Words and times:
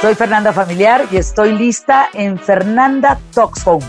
Soy 0.00 0.14
Fernanda 0.14 0.52
Familiar 0.52 1.06
y 1.10 1.16
estoy 1.16 1.58
lista 1.58 2.08
en 2.12 2.38
Fernanda 2.38 3.18
Talks 3.34 3.66
Home, 3.66 3.84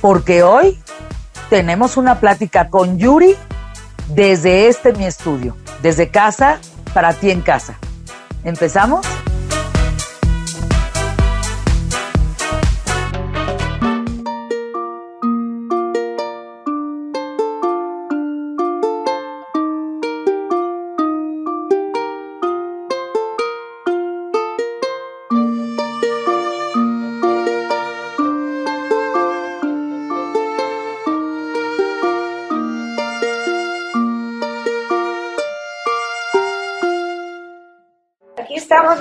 porque 0.00 0.42
hoy 0.42 0.78
tenemos 1.50 1.98
una 1.98 2.18
plática 2.18 2.70
con 2.70 2.96
Yuri 2.96 3.36
desde 4.08 4.68
este 4.68 4.94
mi 4.94 5.04
estudio, 5.04 5.54
desde 5.82 6.08
casa 6.08 6.60
para 6.94 7.12
ti 7.12 7.30
en 7.30 7.42
casa. 7.42 7.78
¿Empezamos? 8.42 9.06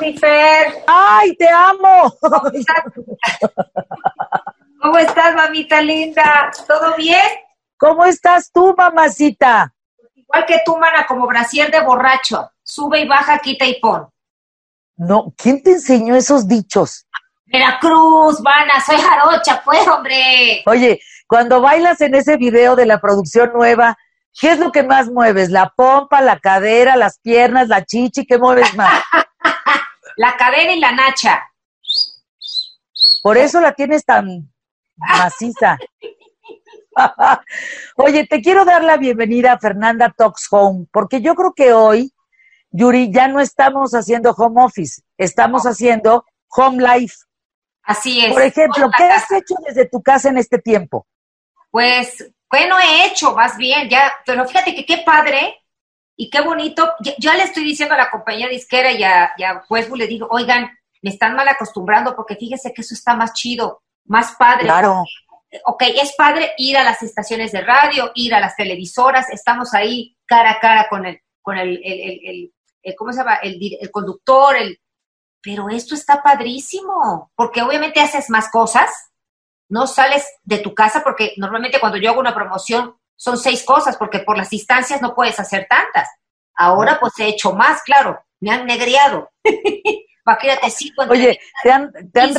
Mi 0.02 0.18
Fer. 0.18 0.84
¡Ay, 0.88 1.36
te 1.36 1.48
amo! 1.48 2.12
¿Cómo 4.82 4.98
estás? 4.98 5.36
mamita 5.36 5.82
linda? 5.82 6.52
¿Todo 6.68 6.96
bien? 6.96 7.28
¿Cómo 7.78 8.06
estás 8.06 8.52
tú, 8.52 8.74
mamacita? 8.78 9.74
Igual 10.16 10.46
que 10.46 10.62
tú, 10.66 10.78
mana, 10.78 11.06
como 11.08 11.28
brasier 11.28 11.70
de 11.72 11.82
borracho. 11.82 12.50
Sube 12.64 13.02
y 13.02 13.08
baja, 13.08 13.40
quita 13.40 13.66
y 13.66 13.80
pon. 13.80 14.10
No, 14.98 15.34
¿quién 15.38 15.62
te 15.64 15.74
enseñó 15.74 16.16
esos 16.16 16.48
dichos? 16.48 17.06
Veracruz, 17.46 18.42
mana, 18.42 18.82
soy 18.86 18.98
jarocha, 18.98 19.62
pues, 19.64 19.88
hombre. 19.88 20.64
Oye, 20.66 21.00
cuando 21.28 21.62
bailas 21.62 22.02
en 22.02 22.16
ese 22.16 22.38
video 22.38 22.76
de 22.76 22.86
la 22.86 23.00
producción 23.00 23.52
nueva, 23.54 23.98
¿qué 24.40 24.52
es 24.52 24.60
lo 24.60 24.72
que 24.72 24.84
más 24.84 25.10
mueves? 25.10 25.50
¿La 25.50 25.74
pompa, 25.76 26.22
la 26.22 26.40
cadera, 26.40 26.96
las 26.96 27.20
piernas, 27.20 27.68
la 27.70 27.86
chichi? 27.86 28.26
¿Qué 28.26 28.38
mueves 28.38 28.74
más? 28.76 29.02
la 30.20 30.36
cadera 30.36 30.74
y 30.74 30.80
la 30.82 30.92
nacha. 30.92 31.50
Por 33.24 33.38
eso 33.38 33.62
la 33.62 33.72
tienes 33.72 34.04
tan 34.04 34.52
maciza. 34.98 35.78
Oye, 37.96 38.28
te 38.28 38.42
quiero 38.42 38.66
dar 38.66 38.84
la 38.84 38.98
bienvenida 38.98 39.54
a 39.54 39.60
Fernanda 39.60 40.14
Talks 40.16 40.48
Home, 40.52 40.88
porque 40.92 41.22
yo 41.22 41.36
creo 41.36 41.54
que 41.54 41.72
hoy, 41.72 42.12
Yuri, 42.70 43.10
ya 43.14 43.30
no 43.30 43.40
estamos 43.40 43.94
haciendo 43.94 44.32
home 44.32 44.62
office, 44.62 45.02
estamos 45.18 45.64
haciendo 45.64 46.26
home 46.50 46.84
life. 46.84 47.16
Así 47.84 48.20
es. 48.26 48.34
Por 48.34 48.42
ejemplo, 48.42 48.90
¿qué 48.98 49.06
has 49.06 49.32
hecho 49.32 49.56
desde 49.66 49.88
tu 49.88 50.04
casa 50.04 50.28
en 50.28 50.38
este 50.38 50.60
tiempo? 50.60 51.08
Pues, 51.72 52.30
bueno, 52.52 52.78
he 52.78 53.06
hecho 53.06 53.34
más 53.36 53.56
bien, 53.56 53.88
ya, 53.90 54.14
pero 54.26 54.46
fíjate 54.46 54.76
que 54.76 54.86
qué 54.86 54.98
padre 55.06 55.58
y 56.22 56.30
qué 56.30 56.42
bonito, 56.42 56.86
yo, 57.18 57.32
le 57.32 57.44
estoy 57.44 57.64
diciendo 57.64 57.96
a 57.96 57.98
la 57.98 58.12
compañía 58.12 58.50
disquera 58.50 58.92
y 58.92 59.02
a, 59.02 59.32
y 59.38 59.44
a 59.44 59.64
le 59.96 60.06
digo, 60.06 60.28
oigan, 60.30 60.70
me 61.02 61.12
están 61.12 61.34
mal 61.34 61.48
acostumbrando 61.48 62.14
porque 62.14 62.36
fíjese 62.36 62.74
que 62.74 62.82
eso 62.82 62.94
está 62.94 63.16
más 63.16 63.32
chido, 63.32 63.84
más 64.04 64.36
padre. 64.38 64.66
Claro. 64.66 65.06
Ok, 65.64 65.84
es 65.84 66.14
padre 66.18 66.52
ir 66.58 66.78
a 66.78 66.84
las 66.84 67.02
estaciones 67.04 67.54
de 67.54 67.62
radio, 67.62 68.12
ir 68.16 68.36
a 68.36 68.42
las 68.42 68.58
televisoras, 68.58 69.30
estamos 69.30 69.74
ahí 69.74 70.18
cara 70.26 70.52
a 70.52 70.60
cara 70.60 70.88
con 70.90 71.06
el, 71.06 71.22
con 71.42 71.58
el, 71.58 71.80
el, 71.82 72.52
el, 72.84 72.96
¿cómo 72.98 73.14
se 73.14 73.20
llama? 73.20 73.36
El, 73.36 73.58
el 73.80 73.90
conductor, 73.90 74.58
el, 74.58 74.78
pero 75.42 75.70
esto 75.70 75.96
está 75.96 76.22
padrísimo, 76.22 77.32
porque 77.34 77.62
obviamente 77.62 78.02
haces 78.02 78.30
más 78.30 78.52
cosas, 78.52 78.90
no 79.70 79.88
sales 79.88 80.28
de 80.44 80.58
tu 80.58 80.76
casa, 80.76 81.02
porque 81.02 81.32
normalmente 81.38 81.80
cuando 81.80 81.98
yo 81.98 82.10
hago 82.10 82.20
una 82.20 82.36
promoción 82.36 82.99
son 83.20 83.38
seis 83.38 83.64
cosas, 83.64 83.98
porque 83.98 84.20
por 84.20 84.38
las 84.38 84.50
distancias 84.50 85.02
no 85.02 85.14
puedes 85.14 85.38
hacer 85.40 85.68
tantas. 85.70 86.10
Ahora 86.56 86.98
pues 87.00 87.14
he 87.20 87.28
hecho 87.28 87.54
más, 87.54 87.84
claro, 87.84 88.18
me 88.40 88.52
han 88.52 88.66
negriado. 88.66 89.30
Imagínate, 90.26 90.70
sí, 90.70 90.94
Oye, 91.10 91.40
te 91.64 91.72
han, 91.72 91.92
te, 92.14 92.22
han 92.22 92.34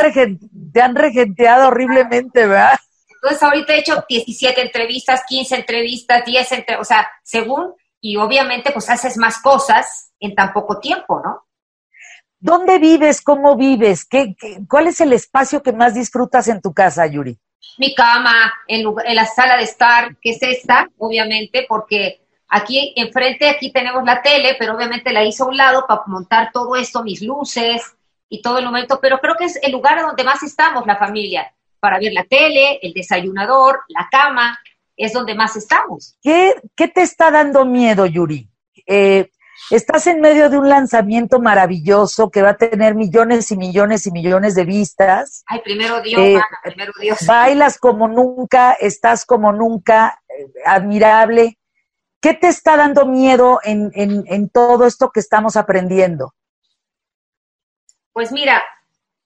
te 0.72 0.80
han 0.80 0.94
regenteado 0.94 1.68
horriblemente, 1.68 2.46
¿verdad? 2.46 2.78
Entonces 3.14 3.42
ahorita 3.42 3.74
he 3.74 3.80
hecho 3.80 4.04
17 4.08 4.62
entrevistas, 4.62 5.22
15 5.28 5.56
entrevistas, 5.56 6.24
10 6.24 6.52
entrevistas, 6.52 6.80
o 6.80 6.84
sea, 6.84 7.10
según, 7.22 7.74
y 8.00 8.16
obviamente 8.16 8.70
pues 8.70 8.88
haces 8.88 9.18
más 9.18 9.38
cosas 9.42 10.12
en 10.18 10.34
tan 10.34 10.52
poco 10.54 10.78
tiempo, 10.78 11.20
¿no? 11.22 11.46
¿Dónde 12.38 12.78
vives? 12.78 13.20
¿Cómo 13.20 13.54
vives? 13.54 14.06
¿Qué, 14.06 14.34
qué, 14.38 14.60
cuál 14.66 14.86
es 14.86 15.02
el 15.02 15.12
espacio 15.12 15.62
que 15.62 15.74
más 15.74 15.92
disfrutas 15.92 16.48
en 16.48 16.62
tu 16.62 16.72
casa, 16.72 17.06
Yuri? 17.06 17.38
Mi 17.78 17.94
cama, 17.94 18.52
en, 18.66 18.84
la 19.14 19.26
sala 19.26 19.56
de 19.56 19.64
estar, 19.64 20.16
que 20.18 20.30
es 20.30 20.42
esta, 20.42 20.88
obviamente, 20.98 21.66
porque 21.68 22.20
aquí 22.48 22.92
enfrente, 22.96 23.48
aquí 23.48 23.72
tenemos 23.72 24.04
la 24.04 24.22
tele, 24.22 24.56
pero 24.58 24.76
obviamente 24.76 25.12
la 25.12 25.24
hice 25.24 25.42
a 25.42 25.46
un 25.46 25.56
lado 25.56 25.86
para 25.86 26.02
montar 26.06 26.50
todo 26.52 26.76
esto, 26.76 27.02
mis 27.02 27.22
luces 27.22 27.82
y 28.28 28.42
todo 28.42 28.58
el 28.58 28.64
momento, 28.64 28.98
pero 29.00 29.18
creo 29.18 29.34
que 29.36 29.44
es 29.44 29.58
el 29.62 29.72
lugar 29.72 30.00
donde 30.02 30.24
más 30.24 30.42
estamos, 30.42 30.86
la 30.86 30.96
familia, 30.96 31.52
para 31.80 31.98
ver 31.98 32.12
la 32.12 32.24
tele, 32.24 32.78
el 32.82 32.92
desayunador, 32.92 33.80
la 33.88 34.08
cama, 34.10 34.58
es 34.96 35.12
donde 35.12 35.34
más 35.34 35.56
estamos. 35.56 36.16
¿Qué, 36.22 36.54
qué 36.76 36.88
te 36.88 37.02
está 37.02 37.30
dando 37.30 37.64
miedo, 37.64 38.04
Yuri? 38.04 38.46
Eh, 38.86 39.30
Estás 39.68 40.06
en 40.06 40.20
medio 40.20 40.48
de 40.48 40.58
un 40.58 40.68
lanzamiento 40.68 41.40
maravilloso 41.40 42.30
que 42.30 42.42
va 42.42 42.50
a 42.50 42.56
tener 42.56 42.94
millones 42.94 43.50
y 43.52 43.56
millones 43.56 44.06
y 44.06 44.10
millones 44.10 44.54
de 44.54 44.64
vistas. 44.64 45.44
Ay, 45.46 45.60
primero 45.60 46.00
Dios, 46.00 46.20
eh, 46.20 46.40
primero 46.62 46.92
Dios. 47.00 47.18
Bailas 47.26 47.78
como 47.78 48.08
nunca, 48.08 48.72
estás 48.72 49.24
como 49.24 49.52
nunca, 49.52 50.22
eh, 50.28 50.46
admirable. 50.64 51.58
¿Qué 52.20 52.34
te 52.34 52.48
está 52.48 52.76
dando 52.76 53.06
miedo 53.06 53.60
en, 53.62 53.90
en, 53.94 54.24
en 54.26 54.48
todo 54.50 54.86
esto 54.86 55.10
que 55.10 55.20
estamos 55.20 55.56
aprendiendo? 55.56 56.34
Pues 58.12 58.32
mira, 58.32 58.62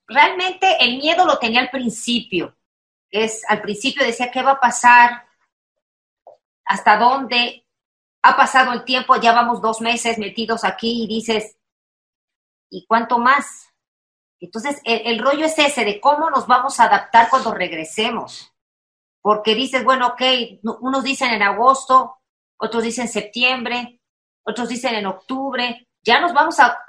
realmente 0.07 0.77
el 0.79 0.97
miedo 0.97 1.25
lo 1.25 1.39
tenía 1.39 1.61
al 1.61 1.69
principio. 1.69 2.55
Es, 3.09 3.43
al 3.47 3.61
principio 3.61 4.05
decía, 4.05 4.31
¿qué 4.31 4.41
va 4.41 4.51
a 4.51 4.59
pasar? 4.59 5.25
¿Hasta 6.65 6.97
dónde? 6.97 7.64
Ha 8.25 8.35
pasado 8.35 8.73
el 8.73 8.83
tiempo, 8.83 9.15
ya 9.17 9.33
vamos 9.33 9.61
dos 9.61 9.81
meses 9.81 10.17
metidos 10.17 10.63
aquí 10.63 11.03
y 11.03 11.07
dices, 11.07 11.57
¿y 12.71 12.83
cuánto 12.87 13.19
más? 13.19 13.71
Entonces, 14.39 14.81
el, 14.83 15.19
rollo 15.19 15.45
es 15.45 15.57
ese 15.59 15.85
de 15.85 16.01
cómo 16.01 16.31
nos 16.31 16.47
vamos 16.47 16.79
a 16.79 16.85
adaptar 16.85 17.29
cuando 17.29 17.53
regresemos. 17.53 18.51
Porque 19.21 19.53
dices, 19.53 19.83
bueno, 19.83 20.07
ok, 20.07 20.21
unos 20.81 21.03
dicen 21.03 21.33
en 21.33 21.43
agosto, 21.43 22.17
otros 22.57 22.83
dicen 22.83 23.07
septiembre, 23.07 24.01
otros 24.43 24.69
dicen 24.69 24.95
en 24.95 25.05
octubre, 25.05 25.87
ya 26.03 26.19
nos 26.19 26.33
vamos 26.33 26.59
a, 26.59 26.79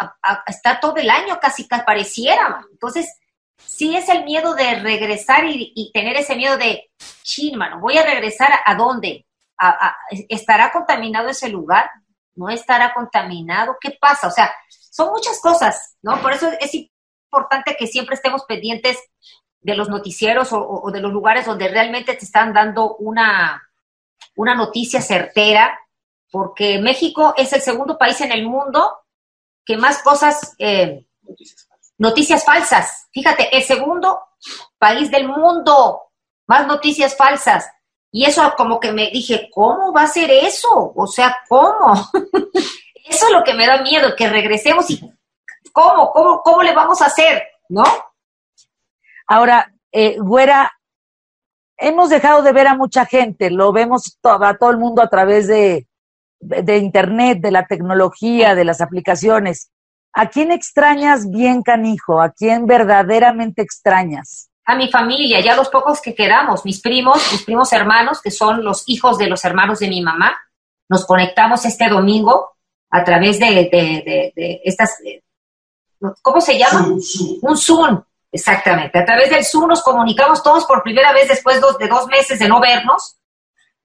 estar 0.47 0.81
todo 0.81 0.97
el 0.97 1.11
año 1.11 1.39
casi 1.39 1.69
que 1.69 1.77
pareciera. 1.85 2.65
Entonces, 2.73 3.15
sí 3.59 3.95
es 3.95 4.09
el 4.09 4.25
miedo 4.25 4.55
de 4.55 4.77
regresar 4.77 5.45
y, 5.45 5.91
tener 5.93 6.17
ese 6.17 6.35
miedo 6.35 6.57
de, 6.57 6.91
chin, 7.23 7.59
mano, 7.59 7.79
voy 7.79 7.99
a 7.99 8.07
regresar 8.07 8.51
a 8.65 8.75
dónde? 8.75 9.26
¿Estará 10.29 10.73
contaminado 10.73 11.29
ese 11.29 11.49
lugar? 11.49 11.91
¿No 12.35 12.51
estará 12.51 12.93
contaminado? 12.95 13.77
¿Qué 13.81 13.97
pasa? 14.01 14.29
O 14.29 14.31
sea, 14.31 14.53
son 14.69 15.11
muchas 15.11 15.41
cosas, 15.41 15.97
¿no? 16.03 16.21
Por 16.21 16.33
eso 16.33 16.51
es 16.61 16.73
importante 16.75 17.77
que 17.79 17.87
siempre 17.87 18.15
estemos 18.15 18.45
pendientes 18.45 18.99
de 19.61 19.75
los 19.75 19.89
noticieros 19.89 20.51
o, 20.53 20.91
de 20.93 21.01
los 21.01 21.13
lugares 21.13 21.45
donde 21.45 21.69
realmente 21.69 22.15
te 22.15 22.25
están 22.25 22.53
dando 22.53 22.97
una, 22.97 23.69
una 24.37 24.55
noticia 24.55 25.01
certera, 25.01 25.79
porque 26.31 26.79
México 26.79 27.35
es 27.37 27.53
el 27.53 27.61
segundo 27.61 27.99
país 27.99 28.21
en 28.21 28.33
el 28.33 28.47
mundo 28.47 29.01
que 29.65 29.77
más 29.77 30.03
cosas, 30.03 30.55
eh, 30.59 31.05
noticias 31.99 32.45
falsas. 32.45 33.09
Fíjate, 33.13 33.57
el 33.57 33.65
segundo 33.65 34.21
país 34.79 35.11
del 35.11 35.27
mundo, 35.27 36.03
más 36.47 36.67
noticias 36.67 37.17
falsas. 37.17 37.69
Y 38.11 38.25
eso 38.25 38.55
como 38.57 38.81
que 38.81 38.93
me 38.93 39.11
dije, 39.11 39.51
¿cómo 39.53 39.93
va 39.93 40.03
a 40.03 40.09
ser 40.09 40.31
eso? 40.31 40.93
O 40.95 41.07
sea, 41.07 41.37
¿cómo? 41.49 41.95
eso 43.09 43.27
es 43.27 43.33
lo 43.33 43.45
que 43.45 43.55
me 43.55 43.67
da 43.67 43.83
miedo, 43.83 44.15
que 44.17 44.29
regresemos 44.29 44.89
y 44.91 45.01
¿cómo? 45.73 46.11
¿Cómo, 46.13 46.43
cómo 46.43 46.63
le 46.63 46.75
vamos 46.75 47.03
a 47.03 47.07
hacer? 47.07 47.43
¿No? 47.69 47.85
Ahora, 49.27 49.73
eh, 49.93 50.17
Güera, 50.19 50.73
hemos 51.77 52.11
dejado 52.11 52.43
de 52.43 52.53
ver 52.53 52.69
a 52.69 52.77
mucha 52.77 53.07
gente, 53.07 53.51
lo 53.51 53.73
vemos 53.73 54.19
a 54.23 54.55
todo 54.55 54.71
el 54.71 54.79
mundo 54.79 55.03
a 55.03 55.11
través 55.11 55.47
de, 55.49 55.87
de 56.41 56.79
Internet, 56.79 57.41
de 57.41 57.51
la 57.51 57.67
tecnología, 57.67 58.55
de 58.55 58.65
las 58.65 58.81
aplicaciones. 58.81 59.71
¿A 60.13 60.31
quién 60.31 60.53
extrañas 60.53 61.31
bien, 61.31 61.63
canijo? 61.63 62.21
¿A 62.21 62.31
quién 62.31 62.67
verdaderamente 62.67 63.63
extrañas? 63.63 64.51
A 64.67 64.75
mi 64.75 64.91
familia, 64.91 65.41
ya 65.41 65.55
los 65.55 65.69
pocos 65.69 66.01
que 66.03 66.15
quedamos, 66.15 66.65
mis 66.65 66.81
primos, 66.81 67.33
mis 67.33 67.43
primos 67.45 67.73
hermanos, 67.73 68.21
que 68.21 68.33
son 68.33 68.65
los 68.65 68.83
hijos 68.87 69.17
de 69.17 69.29
los 69.29 69.45
hermanos 69.45 69.79
de 69.79 69.89
mi 69.89 70.03
mamá. 70.03 70.37
Nos 70.89 71.07
conectamos 71.07 71.65
este 71.65 71.89
domingo 71.89 72.57
a 72.91 73.05
través 73.05 73.39
de, 73.39 73.47
de, 73.47 74.33
de, 74.35 74.61
estas, 74.65 74.99
¿cómo 76.21 76.41
se 76.41 76.59
llama? 76.59 76.89
Un 77.43 77.57
Zoom, 77.57 78.03
exactamente. 78.33 78.99
A 78.99 79.05
través 79.05 79.31
del 79.31 79.45
Zoom 79.45 79.69
nos 79.69 79.83
comunicamos 79.83 80.43
todos 80.43 80.65
por 80.67 80.83
primera 80.83 81.13
vez 81.13 81.29
después 81.29 81.61
de 81.79 81.89
dos 81.89 82.09
meses 82.09 82.39
de 82.39 82.49
no 82.49 82.61
vernos 82.61 83.17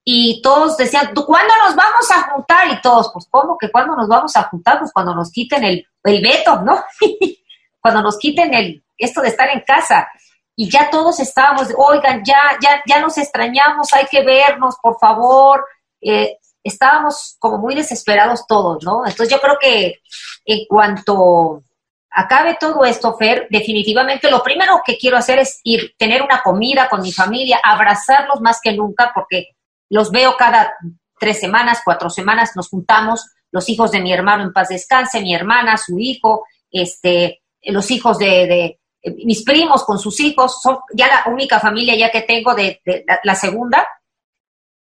y 0.04 0.42
todos 0.42 0.78
decían, 0.78 1.13
¿cuándo 1.13 1.54
nos 1.63 1.75
vamos 1.75 2.10
a 2.10 2.31
juntar? 2.31 2.72
Y 2.72 2.81
todos, 2.81 3.12
pues, 3.13 3.28
¿cómo 3.30 3.56
que 3.56 3.69
cuándo 3.69 3.95
nos 3.95 4.07
vamos 4.07 4.36
a 4.36 4.44
juntar? 4.44 4.80
Pues 4.80 4.92
cuando 4.92 5.13
nos 5.13 5.31
quiten 5.31 5.63
el, 5.63 5.86
el 6.04 6.22
veto, 6.24 6.60
¿no? 6.62 6.83
cuando 7.80 8.01
nos 8.01 8.18
quiten 8.18 8.51
el, 8.54 8.83
esto 8.98 9.22
de 9.22 9.28
estar 9.30 9.50
en 9.50 9.62
casa. 9.62 10.10
Y 10.56 10.69
ya 10.69 10.89
todos 10.89 11.19
estábamos, 11.19 11.69
oigan, 11.77 12.24
ya, 12.25 12.57
ya, 12.62 12.81
ya 12.86 13.00
nos 13.00 13.18
extrañamos, 13.18 13.94
hay 13.94 14.06
que 14.06 14.24
vernos, 14.24 14.75
por 14.81 15.00
favor. 15.00 15.65
Eh, 16.01 16.38
estábamos 16.63 17.36
como 17.39 17.57
muy 17.57 17.75
desesperados 17.75 18.45
todos, 18.48 18.83
¿no? 18.83 19.06
Entonces 19.06 19.30
yo 19.30 19.39
creo 19.39 19.57
que 19.59 20.01
en 20.45 20.65
cuanto 20.68 21.63
acabe 22.12 22.57
todo 22.59 22.83
esto, 22.83 23.15
Fer, 23.18 23.48
definitivamente 23.50 24.30
lo 24.30 24.44
primero 24.44 24.81
que 24.86 24.98
quiero 24.98 25.18
hacer 25.18 25.39
es 25.39 25.59
ir, 25.63 25.95
tener 25.98 26.21
una 26.21 26.42
comida 26.42 26.89
con 26.89 27.01
mi 27.01 27.12
familia, 27.12 27.59
abrazarlos 27.63 28.42
más 28.42 28.59
que 28.62 28.74
nunca, 28.74 29.12
porque 29.15 29.56
los 29.89 30.12
veo 30.12 30.36
cada 30.38 30.74
tres 31.19 31.39
semanas, 31.39 31.81
cuatro 31.86 32.09
semanas, 32.09 32.51
nos 32.56 32.69
juntamos, 32.69 33.25
los 33.51 33.68
hijos 33.69 33.92
de 33.92 34.01
mi 34.01 34.12
hermano 34.12 34.44
en 34.44 34.54
paz 34.54 34.69
descanse, 34.69 35.21
mi 35.21 35.33
hermana, 35.33 35.77
su 35.77 36.00
hijo, 36.00 36.45
este, 36.71 37.42
los 37.62 37.92
hijos 37.92 38.18
de, 38.18 38.80
mis 39.03 39.44
primos 39.44 39.83
con 39.83 39.98
sus 39.98 40.19
hijos, 40.19 40.62
son 40.62 40.80
ya 40.94 41.07
la 41.07 41.31
única 41.31 41.59
familia 41.59 41.95
ya 41.95 42.12
que 42.12 42.21
tengo 42.21 42.53
de, 42.53 42.81
la, 43.24 43.36
segunda. 43.36 43.88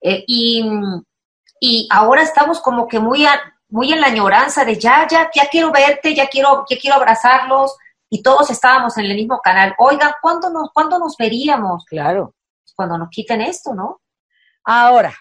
Eh, 0.03 0.25
y, 0.27 0.65
y 1.61 1.89
ahora 1.91 2.23
estamos 2.23 2.61
como 2.61 2.87
que 2.87 2.99
muy, 2.99 3.27
muy 3.69 3.93
en 3.93 4.01
la 4.01 4.09
añoranza 4.09 4.65
de 4.65 4.79
ya, 4.79 5.07
ya, 5.09 5.31
ya 5.35 5.49
quiero 5.51 5.71
verte, 5.71 6.15
ya 6.15 6.29
quiero, 6.29 6.65
ya 6.69 6.79
quiero 6.79 6.97
abrazarlos. 6.97 7.77
Y 8.11 8.23
todos 8.23 8.51
estábamos 8.51 8.99
en 8.99 9.05
el 9.05 9.15
mismo 9.15 9.41
canal. 9.41 9.75
Oigan, 9.79 10.13
¿cuándo 10.21 10.51
nos, 10.51 10.71
¿cuándo 10.73 10.99
nos 10.99 11.17
veríamos? 11.17 11.85
Claro. 11.85 12.35
Cuando 12.75 12.99
nos 12.99 13.09
quiten 13.09 13.41
esto, 13.41 13.73
¿no? 13.73 14.01
Ahora, 14.65 15.15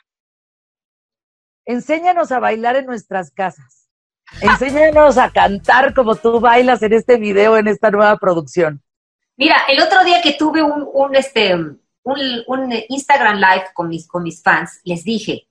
enséñanos 1.65 2.31
a 2.31 2.39
bailar 2.39 2.75
en 2.77 2.87
nuestras 2.87 3.31
casas. 3.31 3.87
Enséñanos 4.41 5.17
a 5.17 5.29
cantar 5.31 5.93
como 5.93 6.15
tú 6.15 6.39
bailas 6.39 6.81
en 6.81 6.93
este 6.93 7.17
video, 7.17 7.57
en 7.57 7.67
esta 7.67 7.91
nueva 7.91 8.17
producción. 8.17 8.81
Mira, 9.39 9.63
el 9.69 9.81
otro 9.81 10.03
día 10.03 10.21
que 10.21 10.33
tuve 10.33 10.61
un, 10.61 10.85
un 10.91 11.15
este, 11.15 11.55
un, 11.55 11.81
un, 12.45 12.73
Instagram 12.89 13.37
Live 13.37 13.67
con 13.73 13.87
mis, 13.87 14.05
con 14.05 14.21
mis 14.21 14.43
fans, 14.43 14.81
les 14.83 15.05
dije, 15.05 15.47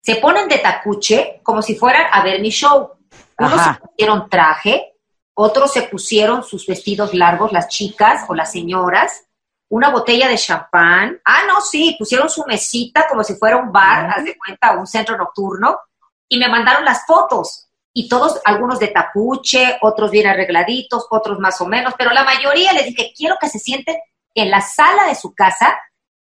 se 0.00 0.16
ponen 0.16 0.48
de 0.48 0.56
tacuche 0.56 1.40
como 1.42 1.60
si 1.60 1.74
fueran 1.74 2.06
a 2.10 2.22
ver 2.22 2.40
mi 2.40 2.48
show. 2.48 2.92
Unos 3.38 3.62
se 3.62 3.74
pusieron 3.74 4.30
traje, 4.30 4.94
otros 5.34 5.70
se 5.70 5.82
pusieron 5.82 6.44
sus 6.44 6.66
vestidos 6.66 7.12
largos, 7.12 7.52
las 7.52 7.68
chicas 7.68 8.24
o 8.26 8.34
las 8.34 8.50
señoras, 8.50 9.26
una 9.68 9.90
botella 9.90 10.28
de 10.28 10.38
champán. 10.38 11.20
Ah, 11.22 11.42
no, 11.46 11.60
sí, 11.60 11.94
pusieron 11.98 12.30
su 12.30 12.42
mesita 12.46 13.06
como 13.06 13.22
si 13.22 13.34
fuera 13.34 13.58
un 13.58 13.70
bar, 13.70 14.12
haz 14.16 14.24
de 14.24 14.38
cuenta, 14.38 14.78
un 14.78 14.86
centro 14.86 15.18
nocturno, 15.18 15.78
y 16.26 16.38
me 16.38 16.48
mandaron 16.48 16.86
las 16.86 17.04
fotos 17.04 17.65
y 17.98 18.10
todos, 18.10 18.42
algunos 18.44 18.78
de 18.78 18.88
tapuche, 18.88 19.78
otros 19.80 20.10
bien 20.10 20.26
arregladitos, 20.26 21.06
otros 21.08 21.38
más 21.38 21.58
o 21.62 21.66
menos, 21.66 21.94
pero 21.96 22.10
la 22.10 22.24
mayoría 22.24 22.74
les 22.74 22.84
dije, 22.84 23.14
quiero 23.16 23.36
que 23.40 23.48
se 23.48 23.58
sienten 23.58 23.96
en 24.34 24.50
la 24.50 24.60
sala 24.60 25.06
de 25.06 25.14
su 25.14 25.34
casa, 25.34 25.80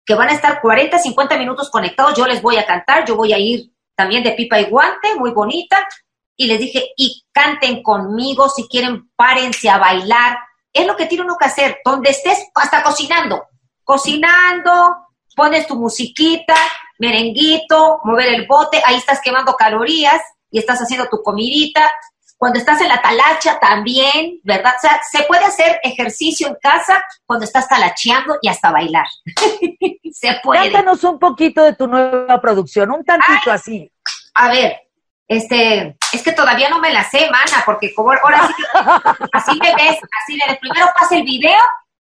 que 0.06 0.13
van 0.13 0.30
a 0.30 0.33
estar 0.33 0.62
40, 0.62 1.00
50 1.00 1.36
minutos 1.36 1.71
conectados, 1.71 2.15
yo 2.15 2.27
les 2.27 2.44
voy 2.44 2.57
a 2.57 2.65
cantar, 2.68 3.06
yo 3.07 3.15
voy 3.15 3.33
a 3.33 3.39
ir 3.39 3.71
también 3.95 4.24
de 4.24 4.33
pipa 4.33 4.59
y 4.59 4.65
guante, 4.65 5.15
muy 5.15 5.31
bonita, 5.31 5.88
y 6.36 6.45
les 6.45 6.59
dije, 6.59 6.92
y 6.95 7.25
canten 7.31 7.81
conmigo, 7.81 8.50
si 8.50 8.68
quieren, 8.68 9.10
párense 9.15 9.68
a 9.68 9.80
bailar, 9.80 10.38
es 10.71 10.86
lo 10.86 10.95
que 10.95 11.07
tiene 11.07 11.24
uno 11.24 11.38
que 11.39 11.48
hacer, 11.48 11.80
donde 11.83 12.12
estés, 12.12 12.38
hasta 12.53 12.83
cocinando, 12.83 13.48
cocinando, 13.83 14.95
pones 15.36 15.65
tu 15.65 15.74
musiquita, 15.74 16.53
merenguito, 17.00 18.00
mover 18.03 18.27
el 18.27 18.45
bote, 18.45 18.80
ahí 18.86 18.98
estás 18.98 19.21
quemando 19.21 19.56
calorías, 19.56 20.21
y 20.52 20.60
estás 20.60 20.80
haciendo 20.80 21.08
tu 21.10 21.22
comidita. 21.22 21.90
Cuando 22.38 22.60
estás 22.60 22.80
en 22.82 22.90
la 22.90 23.02
talacha 23.02 23.60
también, 23.60 24.40
¿verdad? 24.44 24.76
O 24.78 24.80
sea, 24.80 25.02
se 25.10 25.24
puede 25.24 25.44
hacer 25.44 25.80
ejercicio 25.82 26.48
en 26.48 26.56
casa 26.62 27.04
cuando 27.26 27.46
estás 27.46 27.68
talacheando 27.68 28.38
y 28.42 28.48
hasta 28.48 28.72
bailar. 28.72 29.08
se 30.12 30.40
puede. 30.44 30.62
Cuéntanos 30.62 31.04
un 31.04 31.18
poquito 31.18 31.64
de 31.64 31.74
tu 31.74 31.88
nueva 31.88 32.40
producción, 32.40 32.92
un 32.92 33.04
tantito 33.04 33.52
así. 33.52 33.92
A 34.36 34.50
ver, 34.50 34.88
este, 35.28 35.98
es 36.14 36.24
que 36.24 36.32
todavía 36.32 36.70
no 36.70 36.80
me 36.80 36.94
la 36.94 37.04
sé, 37.04 37.30
mana, 37.30 37.64
porque 37.66 37.94
como 37.94 38.12
ahora 38.12 38.48
sí, 38.48 38.64
así 39.34 39.60
me 39.60 39.76
ves, 39.76 39.98
así 40.22 40.40
ves. 40.48 40.58
Primero 40.60 40.88
pasa 40.98 41.16
el 41.16 41.24
video 41.24 41.60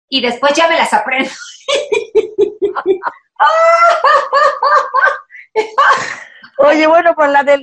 y 0.09 0.21
después 0.21 0.53
ya 0.53 0.67
me 0.67 0.77
las 0.77 0.93
aprendo. 0.93 1.29
Oye, 6.61 6.87
bueno, 6.87 7.15
por 7.15 7.29
la, 7.29 7.43
de, 7.43 7.57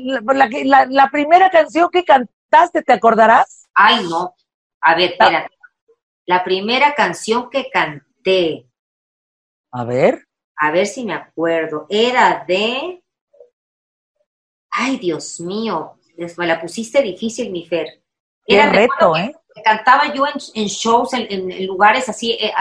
la, 0.64 0.87
la, 0.88 1.10
primera 1.10 1.50
canción 1.50 1.90
que 1.90 2.02
cantaste, 2.02 2.82
¿te 2.82 2.93
acordarás? 2.94 3.69
Ay, 3.75 4.06
no. 4.08 4.34
A 4.81 4.94
ver, 4.94 5.12
espérate. 5.12 5.54
La 6.25 6.43
primera 6.43 6.94
canción 6.94 7.50
que 7.50 7.69
canté. 7.70 8.66
A 9.70 9.84
ver. 9.84 10.26
A 10.56 10.70
ver 10.70 10.87
si 10.87 11.04
me 11.04 11.12
acuerdo. 11.12 11.87
Era 11.90 12.44
de. 12.48 13.02
Ay, 14.70 14.96
Dios 14.96 15.40
mío. 15.40 15.98
Me 16.16 16.46
la 16.46 16.58
pusiste 16.58 17.02
difícil, 17.02 17.52
mi 17.52 17.66
Fer. 17.66 18.02
Era 18.46 18.70
reto, 18.70 19.14
¿eh? 19.16 19.34
cantaba 19.62 20.12
yo 20.12 20.25
en, 20.26 20.66
shows, 20.66 21.12
en, 21.12 21.66
lugares 21.66 22.08
así, 22.08 22.32
eh, 22.32 22.52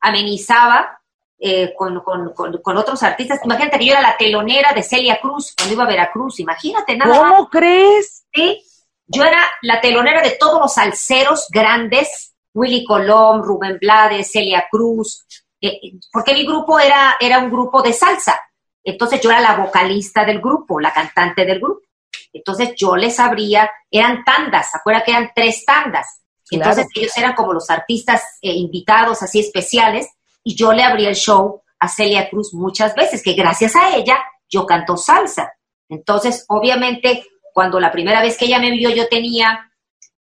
amenizaba 0.00 1.00
eh, 1.38 1.74
con, 1.76 2.00
con, 2.00 2.32
con, 2.32 2.76
otros 2.78 3.02
artistas. 3.02 3.40
Imagínate 3.44 3.78
que 3.78 3.84
yo 3.84 3.92
era 3.92 4.00
la 4.00 4.16
telonera 4.16 4.72
de 4.72 4.82
Celia 4.82 5.20
Cruz 5.20 5.54
cuando 5.54 5.74
iba 5.74 5.84
a 5.84 5.88
Veracruz, 5.88 6.40
imagínate 6.40 6.96
nada. 6.96 7.16
¿Cómo 7.18 7.48
crees? 7.50 8.24
Sí, 8.32 8.62
yo 9.06 9.22
era 9.22 9.44
la 9.62 9.80
telonera 9.80 10.22
de 10.22 10.30
todos 10.32 10.58
los 10.60 10.72
salseros 10.72 11.46
grandes, 11.50 12.34
Willy 12.54 12.84
Colón, 12.84 13.42
Rubén 13.42 13.78
Blades, 13.78 14.32
Celia 14.32 14.66
Cruz, 14.70 15.26
eh, 15.60 15.78
porque 16.10 16.32
mi 16.32 16.46
grupo 16.46 16.80
era, 16.80 17.16
era 17.20 17.38
un 17.38 17.50
grupo 17.50 17.82
de 17.82 17.92
salsa. 17.92 18.40
Entonces 18.82 19.20
yo 19.20 19.30
era 19.30 19.40
la 19.40 19.56
vocalista 19.56 20.24
del 20.24 20.40
grupo, 20.40 20.80
la 20.80 20.92
cantante 20.92 21.44
del 21.44 21.60
grupo. 21.60 21.82
Entonces 22.32 22.72
yo 22.76 22.96
les 22.96 23.20
abría, 23.20 23.70
eran 23.90 24.24
tandas, 24.24 24.74
acuerda 24.74 25.04
que 25.04 25.10
eran 25.10 25.32
tres 25.34 25.64
tandas? 25.66 26.22
Entonces 26.50 26.86
ellos 26.94 27.16
eran 27.18 27.34
como 27.34 27.52
los 27.52 27.68
artistas 27.68 28.22
eh, 28.40 28.52
invitados 28.52 29.22
así 29.22 29.40
especiales 29.40 30.08
y 30.46 30.54
yo 30.54 30.72
le 30.72 30.84
abrí 30.84 31.06
el 31.06 31.16
show 31.16 31.60
a 31.80 31.88
Celia 31.88 32.30
Cruz 32.30 32.54
muchas 32.54 32.94
veces, 32.94 33.20
que 33.20 33.32
gracias 33.32 33.74
a 33.74 33.96
ella 33.96 34.16
yo 34.48 34.64
canto 34.64 34.96
salsa. 34.96 35.52
Entonces, 35.88 36.44
obviamente, 36.46 37.24
cuando 37.52 37.80
la 37.80 37.90
primera 37.90 38.22
vez 38.22 38.38
que 38.38 38.44
ella 38.44 38.60
me 38.60 38.70
vio 38.70 38.90
yo 38.90 39.08
tenía 39.08 39.72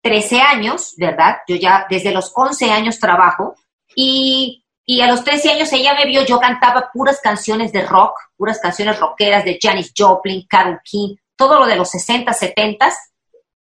13 0.02 0.40
años, 0.40 0.94
¿verdad? 0.96 1.40
Yo 1.46 1.58
ya 1.58 1.88
desde 1.90 2.14
los 2.14 2.32
11 2.34 2.72
años 2.72 3.00
trabajo 3.02 3.56
y, 3.98 4.64
y 4.86 5.02
a 5.02 5.08
los 5.08 5.26
13 5.26 5.52
años 5.52 5.74
ella 5.74 5.94
me 5.94 6.06
vio, 6.06 6.26
yo 6.26 6.40
cantaba 6.40 6.90
puras 6.94 7.20
canciones 7.22 7.74
de 7.74 7.82
rock, 7.82 8.14
puras 8.38 8.60
canciones 8.62 8.98
rockeras 8.98 9.44
de 9.44 9.60
Janis 9.62 9.92
Joplin, 9.98 10.48
Carol 10.48 10.80
King, 10.86 11.18
todo 11.36 11.60
lo 11.60 11.66
de 11.66 11.76
los 11.76 11.90
60, 11.90 12.32
70 12.32 12.94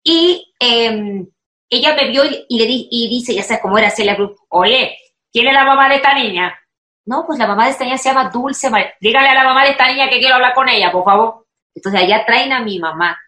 y 0.05 0.53
em, 0.57 1.27
ella 1.69 1.95
me 1.95 2.09
vio 2.09 2.23
y, 2.25 2.57
le 2.57 2.65
di, 2.65 2.87
y 2.89 3.09
dice, 3.09 3.35
ya 3.35 3.43
sé 3.43 3.59
cómo 3.61 3.77
era 3.77 3.89
Celia 3.89 4.15
Cruz, 4.15 4.37
oye, 4.47 4.97
¿Quién 5.35 5.49
es 5.49 5.53
la 5.53 5.65
mamá 5.65 5.89
de 5.89 5.95
esta 5.97 6.13
niña? 6.13 6.57
No, 7.05 7.25
pues 7.25 7.37
la 7.37 7.45
mamá 7.45 7.65
de 7.65 7.71
esta 7.71 7.83
niña 7.83 7.97
se 7.97 8.07
llama 8.07 8.29
Dulce 8.29 8.69
María. 8.69 8.93
Dígale 9.01 9.27
a 9.27 9.33
la 9.33 9.43
mamá 9.43 9.65
de 9.65 9.71
esta 9.71 9.85
niña 9.85 10.07
que 10.07 10.19
quiero 10.19 10.35
hablar 10.35 10.53
con 10.53 10.69
ella, 10.69 10.93
por 10.93 11.03
favor. 11.03 11.45
Entonces 11.73 12.03
allá 12.03 12.25
traen 12.25 12.53
a 12.53 12.61
mi 12.61 12.79
mamá. 12.79 13.19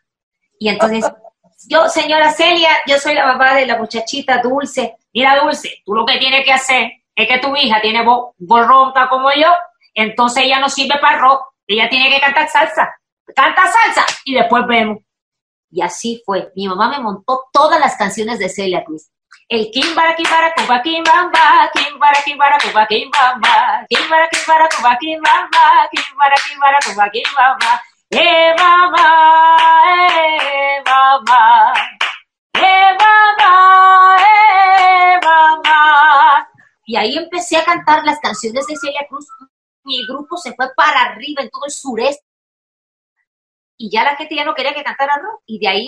Y 0.57 0.69
entonces, 0.69 1.03
yo, 1.67 1.89
señora 1.89 2.31
Celia, 2.31 2.69
yo 2.87 2.97
soy 2.97 3.13
la 3.13 3.25
mamá 3.25 3.55
de 3.55 3.65
la 3.65 3.77
muchachita 3.77 4.41
Dulce. 4.41 4.95
Mira, 5.11 5.35
Dulce, 5.35 5.81
tú 5.85 5.95
lo 5.95 6.05
que 6.05 6.17
tienes 6.17 6.45
que 6.45 6.53
hacer 6.53 6.93
es 7.13 7.27
que 7.27 7.39
tu 7.39 7.53
hija 7.57 7.81
tiene 7.81 8.05
voz, 8.05 8.35
ronca 8.39 9.09
como 9.09 9.29
yo, 9.33 9.49
entonces 9.93 10.45
ella 10.45 10.61
no 10.61 10.69
sirve 10.69 10.97
para 11.01 11.19
rock, 11.19 11.55
ella 11.67 11.89
tiene 11.89 12.09
que 12.09 12.21
cantar 12.21 12.47
salsa. 12.47 12.89
Canta 13.35 13.63
salsa 13.63 14.05
y 14.23 14.33
después 14.33 14.65
vemos. 14.65 14.99
Y 15.69 15.81
así 15.81 16.23
fue. 16.25 16.53
Mi 16.55 16.69
mamá 16.69 16.87
me 16.87 17.01
montó 17.01 17.49
todas 17.51 17.81
las 17.81 17.97
canciones 17.97 18.39
de 18.39 18.47
Celia 18.47 18.85
Cruz. 18.85 19.09
El 19.49 19.71
kimbara 19.71 20.13
kimbara 20.13 20.53
kuba 20.55 20.81
kimbamba, 20.83 21.71
kimbara 21.73 22.19
kimbara 22.25 22.57
kuba 22.59 22.85
kimbamba, 22.85 23.85
kimbara 23.89 24.27
kimbara 24.27 24.67
kuba 24.67 24.97
kimbamba, 24.99 25.63
kimbara 25.91 26.35
kimbara 26.43 26.79
kuba 26.85 27.05
kimbamba. 27.09 27.71
Eh 28.11 28.53
mamá, 28.59 29.07
eh 30.19 30.83
mamá, 30.83 31.73
eh 32.55 32.91
mamá, 32.99 34.17
eh 34.19 35.19
mamá. 35.23 36.47
Y 36.85 36.97
ahí 36.97 37.15
empecé 37.17 37.55
a 37.55 37.63
cantar 37.63 38.03
las 38.03 38.19
canciones 38.19 38.67
de 38.67 38.75
Celia 38.75 39.07
Cruz. 39.07 39.27
Mi 39.85 40.05
grupo 40.05 40.35
se 40.35 40.53
fue 40.55 40.67
para 40.75 41.03
arriba 41.03 41.41
en 41.41 41.49
todo 41.49 41.63
el 41.65 41.71
sureste. 41.71 42.25
Y 43.77 43.89
ya 43.89 44.03
la 44.03 44.17
gente 44.17 44.35
ya 44.35 44.43
no 44.43 44.53
quería 44.53 44.73
que 44.73 44.83
cantara 44.83 45.17
rock. 45.17 45.41
Y 45.45 45.59
de 45.59 45.67
ahí 45.69 45.85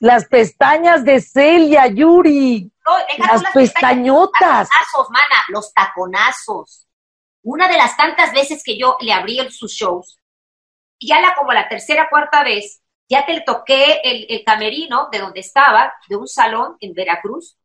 Las 0.00 0.26
pestañas 0.26 1.04
de 1.04 1.20
Celia, 1.20 1.86
Yuri. 1.86 2.70
las, 3.18 3.42
pestañotas. 3.52 4.68
Los 4.68 4.68
taconazos, 4.68 5.10
mana, 5.10 5.42
los 5.48 5.72
taconazos. 5.72 6.86
Una 7.42 7.68
de 7.68 7.76
las 7.76 7.96
tantas 7.96 8.32
veces 8.32 8.62
que 8.64 8.78
yo 8.78 8.96
le 9.00 9.12
abrí 9.12 9.38
sus 9.50 9.72
shows, 9.72 10.18
ya 11.00 11.20
la 11.20 11.34
como 11.34 11.52
la 11.52 11.68
tercera, 11.68 12.08
cuarta 12.08 12.44
vez, 12.44 12.80
ya 13.08 13.26
te 13.26 13.40
toqué 13.40 14.00
el, 14.04 14.26
el, 14.28 14.44
camerino 14.44 15.08
de 15.10 15.18
donde 15.18 15.40
estaba, 15.40 15.92
de 16.08 16.16
un 16.16 16.28
salón 16.28 16.76
en 16.80 16.94
Veracruz, 16.94 17.56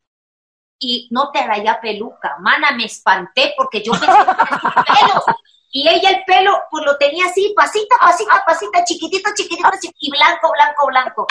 y 0.79 1.07
no 1.11 1.31
te 1.31 1.45
raya 1.45 1.79
peluca. 1.81 2.37
Mana, 2.39 2.71
me 2.71 2.85
espanté 2.85 3.53
porque 3.57 3.81
yo 3.81 3.91
pensé 3.93 4.07
que 4.07 4.11
pelos. 4.93 5.23
Y 5.71 5.87
ella 5.87 6.09
el 6.09 6.23
pelo, 6.25 6.57
pues 6.71 6.85
lo 6.85 6.97
tenía 6.97 7.25
así, 7.25 7.53
pasita, 7.55 7.97
pasita, 7.99 8.43
pasita, 8.45 8.83
chiquitito, 8.83 9.29
chiquitito, 9.35 9.69
y 9.99 10.11
blanco, 10.11 10.51
blanco, 10.51 10.87
blanco. 10.87 11.27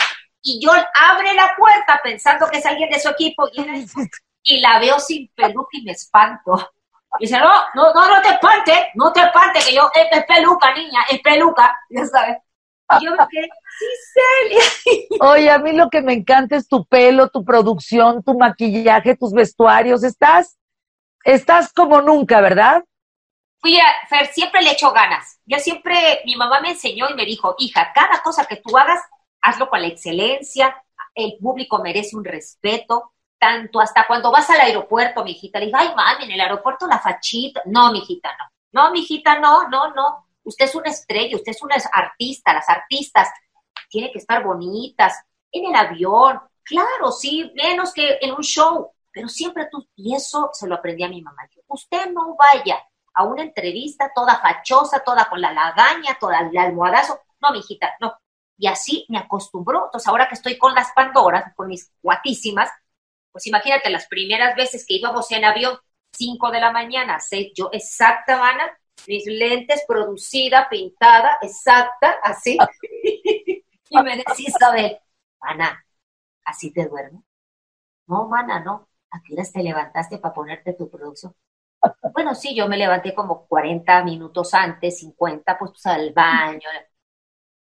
Y 0.47 0.61
yo 0.61 0.71
abre 0.71 1.33
la 1.33 1.53
puerta 1.57 1.99
pensando 2.01 2.47
que 2.47 2.59
es 2.59 2.65
alguien 2.65 2.89
de 2.89 3.01
su 3.01 3.09
equipo 3.09 3.49
y, 3.51 4.61
la 4.61 4.79
veo 4.79 4.97
sin 4.97 5.27
peluca 5.35 5.71
y 5.73 5.83
me 5.83 5.91
espanto. 5.91 6.71
Y 7.19 7.25
dice, 7.25 7.37
no, 7.37 7.51
no, 7.73 7.93
no, 7.93 8.07
no 8.07 8.21
te 8.21 8.29
espantes, 8.29 8.77
no 8.95 9.11
te 9.11 9.19
espantes, 9.19 9.65
que 9.65 9.75
yo, 9.75 9.89
es, 9.93 10.25
peluca, 10.25 10.73
niña, 10.73 11.01
es 11.09 11.19
peluca, 11.19 11.77
ya 11.89 12.05
sabes. 12.05 12.37
Y 12.97 13.05
yo 13.05 13.11
me 13.11 13.27
quedé, 13.29 13.49
sí, 13.77 13.85
Celia. 14.13 15.19
Oye, 15.31 15.51
a 15.51 15.57
mí 15.57 15.73
lo 15.73 15.89
que 15.89 16.01
me 16.01 16.13
encanta 16.13 16.55
es 16.55 16.69
tu 16.69 16.85
pelo, 16.85 17.27
tu 17.27 17.43
producción, 17.43 18.23
tu 18.23 18.37
maquillaje, 18.37 19.17
tus 19.17 19.33
vestuarios. 19.33 20.05
Estás, 20.05 20.57
estás 21.25 21.73
como 21.73 22.01
nunca, 22.01 22.39
¿verdad? 22.39 22.85
Fui 23.59 23.77
a, 23.77 24.07
Fer, 24.07 24.27
siempre 24.27 24.61
le 24.61 24.71
echo 24.71 24.93
ganas. 24.93 25.41
Yo 25.45 25.59
siempre, 25.59 26.21
mi 26.23 26.37
mamá 26.37 26.61
me 26.61 26.69
enseñó 26.69 27.09
y 27.09 27.15
me 27.15 27.25
dijo, 27.25 27.53
hija, 27.59 27.91
cada 27.93 28.21
cosa 28.23 28.45
que 28.45 28.55
tú 28.55 28.77
hagas, 28.77 29.01
hazlo 29.41 29.69
con 29.69 29.81
la 29.81 29.87
excelencia, 29.87 30.83
el 31.13 31.37
público 31.39 31.79
merece 31.79 32.15
un 32.15 32.23
respeto, 32.23 33.13
tanto 33.39 33.79
hasta 33.79 34.07
cuando 34.07 34.31
vas 34.31 34.49
al 34.49 34.61
aeropuerto, 34.61 35.23
mi 35.23 35.31
hijita, 35.31 35.59
le 35.59 35.67
dije, 35.67 35.77
ay, 35.77 35.93
mami, 35.95 36.25
en 36.25 36.31
el 36.31 36.41
aeropuerto 36.41 36.87
la 36.87 36.99
fachita. 36.99 37.61
No, 37.65 37.91
mi 37.91 37.99
hijita, 37.99 38.29
no. 38.37 38.45
No, 38.71 38.91
mi 38.91 38.99
hijita, 38.99 39.39
no, 39.39 39.67
no, 39.69 39.93
no. 39.93 40.27
Usted 40.43 40.65
es 40.65 40.75
una 40.75 40.89
estrella, 40.89 41.35
usted 41.35 41.51
es 41.51 41.61
una 41.61 41.75
artista, 41.93 42.53
las 42.53 42.69
artistas 42.69 43.29
tienen 43.89 44.11
que 44.11 44.19
estar 44.19 44.43
bonitas, 44.43 45.23
en 45.51 45.65
el 45.65 45.75
avión, 45.75 46.39
claro, 46.63 47.11
sí, 47.11 47.51
menos 47.55 47.93
que 47.93 48.17
en 48.21 48.33
un 48.33 48.43
show, 48.43 48.91
pero 49.11 49.27
siempre 49.27 49.67
tú, 49.71 49.87
y 49.95 50.15
eso 50.15 50.49
se 50.53 50.67
lo 50.67 50.75
aprendí 50.75 51.03
a 51.03 51.09
mi 51.09 51.21
mamá. 51.21 51.47
Usted 51.67 52.11
no 52.11 52.35
vaya 52.35 52.83
a 53.13 53.23
una 53.23 53.41
entrevista 53.41 54.11
toda 54.13 54.39
fachosa, 54.39 54.99
toda 54.99 55.25
con 55.25 55.41
la 55.41 55.53
lagaña, 55.53 56.17
toda 56.19 56.39
el 56.41 56.57
almohadazo. 56.57 57.19
No, 57.41 57.51
mi 57.51 57.59
hijita, 57.59 57.95
no. 57.99 58.13
Y 58.57 58.67
así 58.67 59.05
me 59.09 59.19
acostumbró. 59.19 59.85
Entonces, 59.85 60.07
ahora 60.07 60.27
que 60.27 60.35
estoy 60.35 60.57
con 60.57 60.73
las 60.73 60.91
Pandoras, 60.93 61.53
con 61.55 61.67
mis 61.67 61.91
guatísimas, 62.01 62.69
pues 63.31 63.45
imagínate 63.47 63.89
las 63.89 64.07
primeras 64.07 64.55
veces 64.55 64.85
que 64.87 64.95
íbamos 64.95 65.31
en 65.31 65.45
avión, 65.45 65.77
5 66.11 66.49
de 66.51 66.59
la 66.59 66.71
mañana, 66.71 67.19
seis, 67.19 67.51
yo 67.55 67.69
exacta, 67.71 68.43
Ana, 68.43 68.75
mis 69.07 69.25
lentes, 69.27 69.83
producida, 69.87 70.67
pintada, 70.69 71.37
exacta, 71.41 72.15
así. 72.23 72.57
y 73.89 74.01
me 74.03 74.17
decís, 74.17 74.49
Isabel, 74.49 74.97
Ana, 75.39 75.85
¿así 76.45 76.71
te 76.73 76.87
duermo? 76.87 77.23
No, 78.07 78.27
mana, 78.27 78.59
no. 78.59 78.89
¿A 79.11 79.21
qué 79.21 79.33
horas 79.33 79.51
te 79.51 79.63
levantaste 79.63 80.17
para 80.17 80.33
ponerte 80.33 80.73
tu 80.73 80.89
producción? 80.89 81.35
Bueno, 82.13 82.33
sí, 82.35 82.55
yo 82.55 82.67
me 82.67 82.77
levanté 82.77 83.13
como 83.13 83.45
40 83.47 84.03
minutos 84.03 84.53
antes, 84.53 84.99
50, 84.99 85.57
pues, 85.57 85.71
pues 85.71 85.85
al 85.85 86.11
baño. 86.13 86.67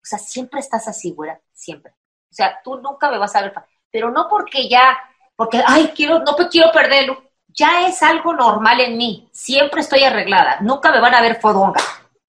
O 0.02 0.04
sea, 0.04 0.18
siempre 0.18 0.60
estás 0.60 0.88
así, 0.88 1.12
güera, 1.12 1.40
siempre. 1.52 1.92
O 1.92 2.34
sea, 2.34 2.58
tú 2.64 2.80
nunca 2.80 3.10
me 3.10 3.18
vas 3.18 3.36
a 3.36 3.42
ver, 3.42 3.52
pero 3.90 4.10
no 4.10 4.26
porque 4.28 4.68
ya, 4.68 4.98
porque, 5.36 5.62
ay, 5.64 5.92
quiero, 5.94 6.20
no 6.20 6.34
quiero 6.50 6.72
perderlo. 6.72 7.22
Ya 7.48 7.86
es 7.86 8.02
algo 8.02 8.32
normal 8.32 8.80
en 8.80 8.96
mí. 8.96 9.28
Siempre 9.32 9.80
estoy 9.80 10.02
arreglada. 10.02 10.58
Nunca 10.60 10.90
me 10.90 11.00
van 11.00 11.14
a 11.14 11.20
ver 11.20 11.40
fodonga. 11.40 11.80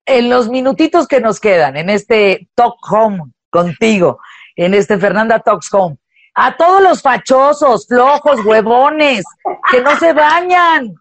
En 0.06 0.30
los 0.30 0.50
minutitos 0.50 1.08
que 1.08 1.22
nos 1.22 1.40
quedan 1.40 1.78
en 1.78 1.90
este 1.90 2.50
Talk 2.56 2.76
Home 2.92 3.32
contigo, 3.50 4.20
en 4.56 4.74
este 4.74 4.98
Fernanda 4.98 5.40
Talks 5.40 5.74
Home, 5.74 5.98
a 6.36 6.58
todos 6.58 6.82
los 6.82 7.02
fachosos, 7.02 7.88
flojos, 7.88 8.44
huevones, 8.44 9.24
que 9.72 9.82
no 9.82 9.98
se 9.98 10.14
bañan, 10.14 10.96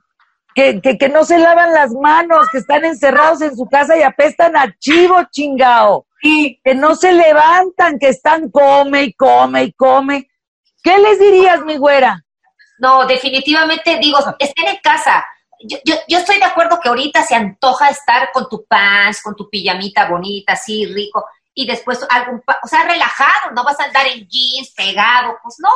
que, 0.55 0.81
que, 0.81 1.09
no 1.09 1.25
se 1.25 1.39
lavan 1.39 1.73
las 1.73 1.93
manos, 1.93 2.49
que 2.51 2.59
están 2.59 2.85
encerrados 2.85 3.41
en 3.41 3.57
su 3.57 3.67
casa 3.67 3.97
y 3.97 4.03
apestan 4.03 4.57
a 4.57 4.73
chivo 4.79 5.17
chingao, 5.31 6.07
que 6.23 6.75
no 6.75 6.95
se 6.95 7.13
levantan, 7.13 7.99
que 7.99 8.09
están 8.09 8.51
come 8.51 9.03
y 9.03 9.13
come 9.15 9.65
y 9.65 9.73
come. 9.73 10.31
¿Qué 10.83 10.97
les 10.99 11.19
dirías, 11.19 11.63
mi 11.63 11.77
güera? 11.77 12.25
No, 12.79 13.07
definitivamente 13.07 13.99
digo, 13.99 14.19
estén 14.39 14.69
en 14.69 14.79
casa. 14.83 15.25
Yo, 15.65 15.79
yo, 15.85 15.95
yo, 16.09 16.19
estoy 16.19 16.39
de 16.39 16.45
acuerdo 16.45 16.81
que 16.81 16.89
ahorita 16.89 17.23
se 17.23 17.35
antoja 17.37 17.89
estar 17.89 18.31
con 18.33 18.49
tu 18.49 18.65
pants, 18.67 19.23
con 19.23 19.37
tu 19.37 19.49
pijamita 19.49 20.09
bonita, 20.09 20.55
así 20.55 20.87
rico, 20.87 21.25
y 21.55 21.67
después 21.67 22.05
algún, 22.11 22.43
o 22.63 22.67
sea, 22.67 22.85
relajado, 22.85 23.53
no 23.55 23.63
vas 23.63 23.79
a 23.79 23.85
andar 23.85 24.07
en 24.09 24.27
jeans 24.27 24.73
pegado, 24.77 25.39
pues 25.43 25.57
no. 25.59 25.71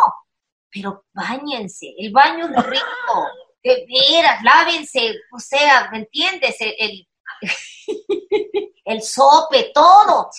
Pero 0.71 1.05
bañense, 1.13 1.95
el 1.97 2.13
baño 2.13 2.47
es 2.47 2.67
rico 2.67 3.29
de 3.63 3.87
veras, 3.89 4.43
lávense, 4.43 5.15
o 5.33 5.39
sea, 5.39 5.89
¿me 5.93 5.99
entiendes? 5.99 6.57
El, 6.61 7.07
sope, 9.03 9.73
todo. 9.75 10.31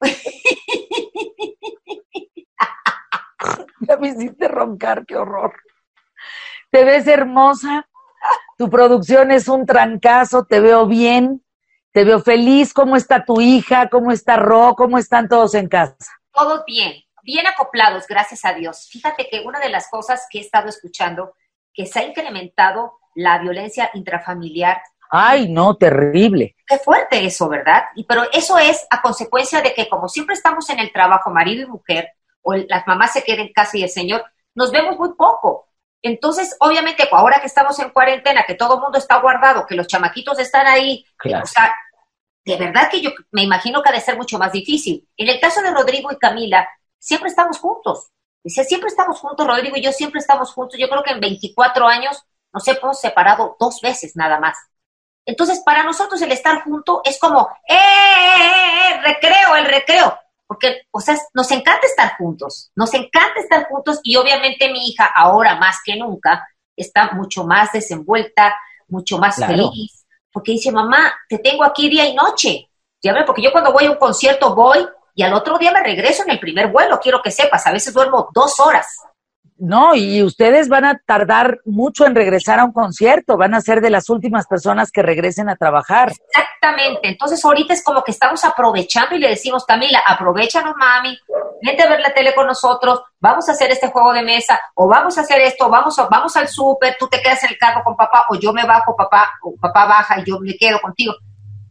Ya 3.80 3.96
me 3.96 4.08
hiciste 4.08 4.46
roncar, 4.46 5.04
qué 5.04 5.16
horror. 5.16 5.52
Te 6.70 6.84
ves 6.84 7.08
hermosa, 7.08 7.88
tu 8.56 8.70
producción 8.70 9.32
es 9.32 9.48
un 9.48 9.66
trancazo, 9.66 10.44
te 10.44 10.60
veo 10.60 10.86
bien, 10.86 11.44
te 11.90 12.04
veo 12.04 12.20
feliz. 12.20 12.72
¿Cómo 12.72 12.96
está 12.96 13.24
tu 13.24 13.40
hija? 13.40 13.88
¿Cómo 13.88 14.12
está 14.12 14.36
Ro? 14.36 14.74
¿Cómo 14.76 14.98
están 14.98 15.28
todos 15.28 15.54
en 15.54 15.68
casa? 15.68 15.96
Todos 16.32 16.64
bien, 16.64 16.92
bien 17.24 17.46
acoplados, 17.46 18.06
gracias 18.06 18.44
a 18.44 18.54
Dios. 18.54 18.88
Fíjate 18.90 19.28
que 19.28 19.40
una 19.40 19.58
de 19.58 19.68
las 19.68 19.90
cosas 19.90 20.26
que 20.30 20.38
he 20.38 20.42
estado 20.42 20.68
escuchando 20.68 21.34
que 21.74 21.86
se 21.86 21.98
ha 21.98 22.04
incrementado 22.04 22.98
la 23.14 23.38
violencia 23.38 23.90
intrafamiliar. 23.94 24.80
Ay, 25.14 25.50
no, 25.50 25.76
terrible. 25.76 26.56
Qué 26.66 26.78
fuerte 26.78 27.22
eso, 27.22 27.46
¿verdad? 27.46 27.84
Y, 27.94 28.04
pero 28.04 28.24
eso 28.32 28.56
es 28.58 28.86
a 28.88 29.02
consecuencia 29.02 29.60
de 29.60 29.74
que 29.74 29.86
como 29.86 30.08
siempre 30.08 30.34
estamos 30.34 30.70
en 30.70 30.78
el 30.78 30.90
trabajo, 30.90 31.30
marido 31.30 31.62
y 31.62 31.66
mujer, 31.66 32.08
o 32.40 32.54
las 32.54 32.86
mamás 32.86 33.12
se 33.12 33.22
queden 33.22 33.48
en 33.48 33.52
casa 33.52 33.76
y 33.76 33.82
el 33.82 33.90
señor, 33.90 34.24
nos 34.54 34.72
vemos 34.72 34.96
muy 34.98 35.10
poco. 35.12 35.68
Entonces, 36.00 36.56
obviamente, 36.60 37.06
ahora 37.12 37.40
que 37.40 37.46
estamos 37.46 37.78
en 37.78 37.90
cuarentena, 37.90 38.44
que 38.46 38.54
todo 38.54 38.76
el 38.76 38.80
mundo 38.80 38.96
está 38.96 39.20
guardado, 39.20 39.66
que 39.66 39.74
los 39.74 39.86
chamaquitos 39.86 40.38
están 40.38 40.66
ahí, 40.66 41.04
o 41.24 41.46
sea, 41.46 41.74
de 42.46 42.56
verdad 42.56 42.90
que 42.90 43.02
yo 43.02 43.10
me 43.32 43.42
imagino 43.42 43.82
que 43.82 43.90
ha 43.90 43.92
de 43.92 44.00
ser 44.00 44.16
mucho 44.16 44.38
más 44.38 44.50
difícil. 44.50 45.06
En 45.18 45.28
el 45.28 45.38
caso 45.40 45.60
de 45.60 45.72
Rodrigo 45.72 46.10
y 46.10 46.16
Camila, 46.16 46.66
siempre 46.98 47.28
estamos 47.28 47.58
juntos. 47.58 48.08
Dice, 48.42 48.64
siempre 48.64 48.88
estamos 48.88 49.20
juntos, 49.20 49.46
Rodrigo 49.46 49.76
y 49.76 49.82
yo 49.82 49.92
siempre 49.92 50.20
estamos 50.20 50.54
juntos. 50.54 50.80
Yo 50.80 50.88
creo 50.88 51.02
que 51.02 51.12
en 51.12 51.20
24 51.20 51.86
años 51.86 52.24
nos 52.50 52.66
hemos 52.66 52.98
separado 52.98 53.56
dos 53.60 53.80
veces 53.82 54.16
nada 54.16 54.40
más. 54.40 54.56
Entonces, 55.24 55.62
para 55.64 55.84
nosotros 55.84 56.20
el 56.22 56.32
estar 56.32 56.62
juntos 56.62 57.00
es 57.04 57.18
como, 57.18 57.48
¡eh, 57.68 57.74
eh, 57.74 57.76
eh, 57.76 58.90
eh, 58.90 59.02
recreo, 59.02 59.56
el 59.56 59.66
recreo! 59.66 60.18
Porque, 60.46 60.82
o 60.90 61.00
sea, 61.00 61.16
nos 61.32 61.50
encanta 61.50 61.86
estar 61.86 62.16
juntos, 62.16 62.70
nos 62.74 62.92
encanta 62.92 63.40
estar 63.40 63.66
juntos 63.68 64.00
y 64.02 64.16
obviamente 64.16 64.70
mi 64.70 64.86
hija, 64.88 65.06
ahora 65.06 65.56
más 65.56 65.78
que 65.84 65.96
nunca, 65.96 66.46
está 66.76 67.12
mucho 67.12 67.44
más 67.44 67.72
desenvuelta, 67.72 68.54
mucho 68.88 69.18
más 69.18 69.36
feliz, 69.36 70.04
porque 70.30 70.52
dice, 70.52 70.70
mamá, 70.70 71.14
te 71.28 71.38
tengo 71.38 71.64
aquí 71.64 71.88
día 71.88 72.06
y 72.06 72.14
noche. 72.14 72.68
Ya 73.02 73.14
porque 73.24 73.42
yo 73.42 73.50
cuando 73.50 73.72
voy 73.72 73.86
a 73.86 73.90
un 73.90 73.96
concierto 73.96 74.54
voy 74.54 74.86
y 75.14 75.22
al 75.22 75.34
otro 75.34 75.58
día 75.58 75.72
me 75.72 75.82
regreso 75.82 76.22
en 76.22 76.30
el 76.30 76.38
primer 76.38 76.68
vuelo, 76.68 77.00
quiero 77.00 77.20
que 77.22 77.30
sepas, 77.30 77.66
a 77.66 77.72
veces 77.72 77.92
duermo 77.92 78.28
dos 78.32 78.60
horas. 78.60 78.98
No, 79.64 79.94
y 79.94 80.24
ustedes 80.24 80.68
van 80.68 80.84
a 80.84 81.00
tardar 81.06 81.60
mucho 81.64 82.04
en 82.04 82.16
regresar 82.16 82.58
a 82.58 82.64
un 82.64 82.72
concierto, 82.72 83.36
van 83.36 83.54
a 83.54 83.60
ser 83.60 83.80
de 83.80 83.90
las 83.90 84.10
últimas 84.10 84.48
personas 84.48 84.90
que 84.90 85.02
regresen 85.02 85.48
a 85.48 85.54
trabajar. 85.54 86.10
Exactamente, 86.10 87.06
entonces 87.08 87.44
ahorita 87.44 87.72
es 87.72 87.84
como 87.84 88.02
que 88.02 88.10
estamos 88.10 88.44
aprovechando 88.44 89.14
y 89.14 89.20
le 89.20 89.28
decimos, 89.28 89.64
Camila, 89.64 90.02
aprovechanos, 90.04 90.74
mami, 90.76 91.16
vente 91.62 91.80
a 91.80 91.88
ver 91.88 92.00
la 92.00 92.12
tele 92.12 92.34
con 92.34 92.48
nosotros, 92.48 93.02
vamos 93.20 93.48
a 93.48 93.52
hacer 93.52 93.70
este 93.70 93.86
juego 93.86 94.12
de 94.12 94.24
mesa, 94.24 94.60
o 94.74 94.88
vamos 94.88 95.16
a 95.16 95.20
hacer 95.20 95.40
esto, 95.40 95.70
vamos, 95.70 95.96
a, 95.96 96.08
vamos 96.08 96.36
al 96.36 96.48
súper, 96.48 96.96
tú 96.98 97.06
te 97.06 97.22
quedas 97.22 97.44
en 97.44 97.50
el 97.50 97.58
carro 97.58 97.84
con 97.84 97.94
papá, 97.94 98.26
o 98.30 98.34
yo 98.34 98.52
me 98.52 98.66
bajo, 98.66 98.96
papá, 98.96 99.30
o 99.44 99.54
papá 99.60 99.86
baja 99.86 100.18
y 100.18 100.24
yo 100.24 100.40
me 100.40 100.56
quedo 100.56 100.80
contigo. 100.80 101.14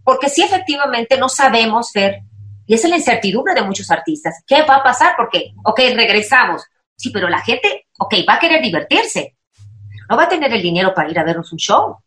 Porque 0.01 0.29
sí, 0.29 0.41
efectivamente, 0.41 1.17
no 1.17 1.27
sabemos 1.27 1.91
ver 1.93 2.21
y 2.65 2.73
es 2.73 2.87
la 2.87 2.95
incertidumbre 2.95 3.53
de 3.53 3.63
muchos 3.63 3.91
artistas. 3.91 4.45
¿Qué 4.47 4.61
va 4.63 4.77
a 4.77 4.83
pasar? 4.83 5.15
Porque, 5.17 5.51
ok, 5.65 5.77
regresamos. 5.93 6.63
Sí, 7.01 7.09
pero 7.09 7.27
la 7.27 7.39
gente, 7.39 7.87
ok, 7.97 8.15
va 8.27 8.35
a 8.35 8.39
querer 8.39 8.61
divertirse. 8.61 9.37
No 10.09 10.17
va 10.17 10.23
a 10.23 10.29
tener 10.29 10.53
el 10.53 10.61
dinero 10.61 10.93
para 10.93 11.09
ir 11.09 11.17
a 11.17 11.23
vernos 11.23 11.51
un 11.51 11.57
show. 11.57 11.97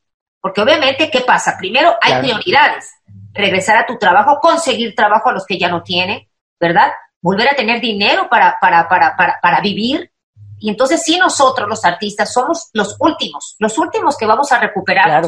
Porque 0.41 0.61
obviamente, 0.61 1.11
¿qué 1.11 1.21
pasa? 1.23 1.57
Primero, 1.59 1.97
hay 2.01 2.21
prioridades. 2.21 2.91
Regresar 3.33 3.77
a 3.79 3.87
tu 3.87 3.97
trabajo, 3.99 4.39
conseguir 4.41 4.95
trabajo 4.95 5.31
a 5.31 5.33
los 5.33 5.47
que 5.47 5.59
ya 5.59 5.69
no 5.69 5.83
tienen, 5.83 6.29
¿verdad? 6.61 6.93
volver 7.25 7.49
a 7.49 7.57
tener 7.57 7.81
dinero 7.81 8.29
para, 8.29 8.59
para, 8.61 8.87
para, 8.87 9.17
para, 9.17 9.41
para 9.41 9.61
vivir. 9.63 10.13
Y 10.59 10.69
entonces 10.69 11.03
sí 11.03 11.17
nosotros 11.19 11.67
los 11.67 11.83
artistas 11.83 12.31
somos 12.31 12.69
los 12.75 12.97
últimos, 13.01 13.57
los 13.59 13.79
últimos 13.79 14.19
que 14.19 14.27
vamos 14.27 14.53
a 14.53 14.59
recuperar. 14.59 15.27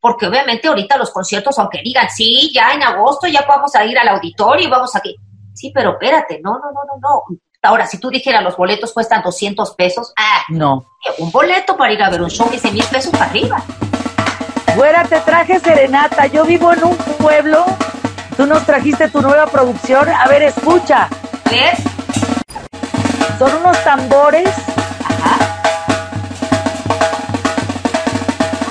Porque 0.00 0.26
obviamente 0.26 0.66
ahorita 0.66 0.96
los 0.96 1.10
conciertos, 1.10 1.56
aunque 1.60 1.82
digan, 1.82 2.10
sí, 2.10 2.50
ya 2.52 2.72
en 2.72 2.82
agosto 2.82 3.28
ya 3.28 3.44
vamos 3.46 3.72
a 3.76 3.84
ir 3.84 3.96
al 3.96 4.08
auditorio 4.08 4.66
y 4.66 4.70
vamos 4.70 4.94
aquí. 4.96 5.14
Sí, 5.54 5.70
pero 5.72 5.92
espérate, 5.92 6.40
no, 6.42 6.54
no, 6.54 6.72
no, 6.72 6.80
no, 6.84 6.98
no. 7.00 7.40
Ahora, 7.66 7.86
si 7.86 7.98
tú 7.98 8.10
dijeras 8.10 8.42
los 8.42 8.56
boletos 8.56 8.92
cuestan 8.92 9.22
200 9.22 9.74
pesos, 9.74 10.12
ah, 10.16 10.42
no. 10.48 10.84
Un 11.18 11.30
boleto 11.30 11.76
para 11.76 11.92
ir 11.92 12.02
a 12.02 12.10
ver 12.10 12.22
un 12.22 12.30
show 12.30 12.48
dice 12.50 12.70
mil 12.70 12.84
pesos 12.84 13.10
para 13.10 13.26
arriba. 13.26 13.62
Güera, 14.76 15.04
te 15.04 15.18
traje 15.20 15.58
serenata. 15.58 16.26
Yo 16.26 16.44
vivo 16.44 16.72
en 16.72 16.84
un 16.84 16.96
pueblo. 16.96 17.64
Tú 18.36 18.46
nos 18.46 18.64
trajiste 18.66 19.08
tu 19.08 19.22
nueva 19.22 19.46
producción. 19.46 20.08
A 20.08 20.28
ver, 20.28 20.42
escucha. 20.42 21.08
¿Ves? 21.50 21.80
Son 23.38 23.54
unos 23.54 23.82
tambores. 23.84 24.48
Ajá. 25.04 25.38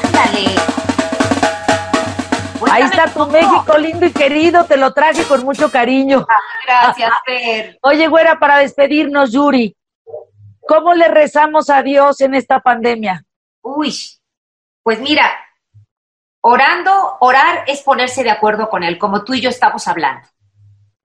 Ándale. 0.03 0.74
Ahí 2.75 2.83
está 2.83 3.07
tu 3.07 3.25
México 3.27 3.77
lindo 3.77 4.05
y 4.05 4.11
querido. 4.11 4.65
Te 4.65 4.75
lo 4.75 4.93
traje 4.93 5.23
con 5.23 5.45
mucho 5.45 5.71
cariño. 5.71 6.25
Ah, 6.29 6.39
gracias, 6.65 7.11
Fer. 7.25 7.79
Oye, 7.81 8.09
güera, 8.09 8.37
para 8.37 8.57
despedirnos, 8.57 9.31
Yuri, 9.31 9.77
¿cómo 10.67 10.93
le 10.93 11.07
rezamos 11.07 11.69
a 11.69 11.81
Dios 11.81 12.19
en 12.19 12.35
esta 12.35 12.59
pandemia? 12.59 13.23
Uy, 13.61 13.95
pues 14.83 14.99
mira, 14.99 15.31
orando, 16.41 17.15
orar 17.21 17.63
es 17.65 17.81
ponerse 17.81 18.23
de 18.23 18.31
acuerdo 18.31 18.67
con 18.67 18.83
Él, 18.83 18.97
como 18.97 19.23
tú 19.23 19.33
y 19.35 19.39
yo 19.39 19.49
estamos 19.49 19.87
hablando, 19.87 20.27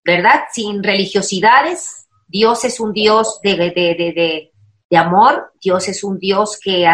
¿verdad? 0.05 0.47
Sin 0.51 0.83
religiosidades, 0.83 2.09
Dios 2.27 2.65
es 2.65 2.81
un 2.81 2.93
Dios 2.93 3.39
de, 3.45 3.55
de, 3.55 3.71
de, 3.71 4.53
de 4.91 4.97
amor, 4.97 5.53
Dios 5.63 5.87
es 5.87 6.03
un 6.03 6.19
Dios 6.19 6.59
que, 6.61 6.85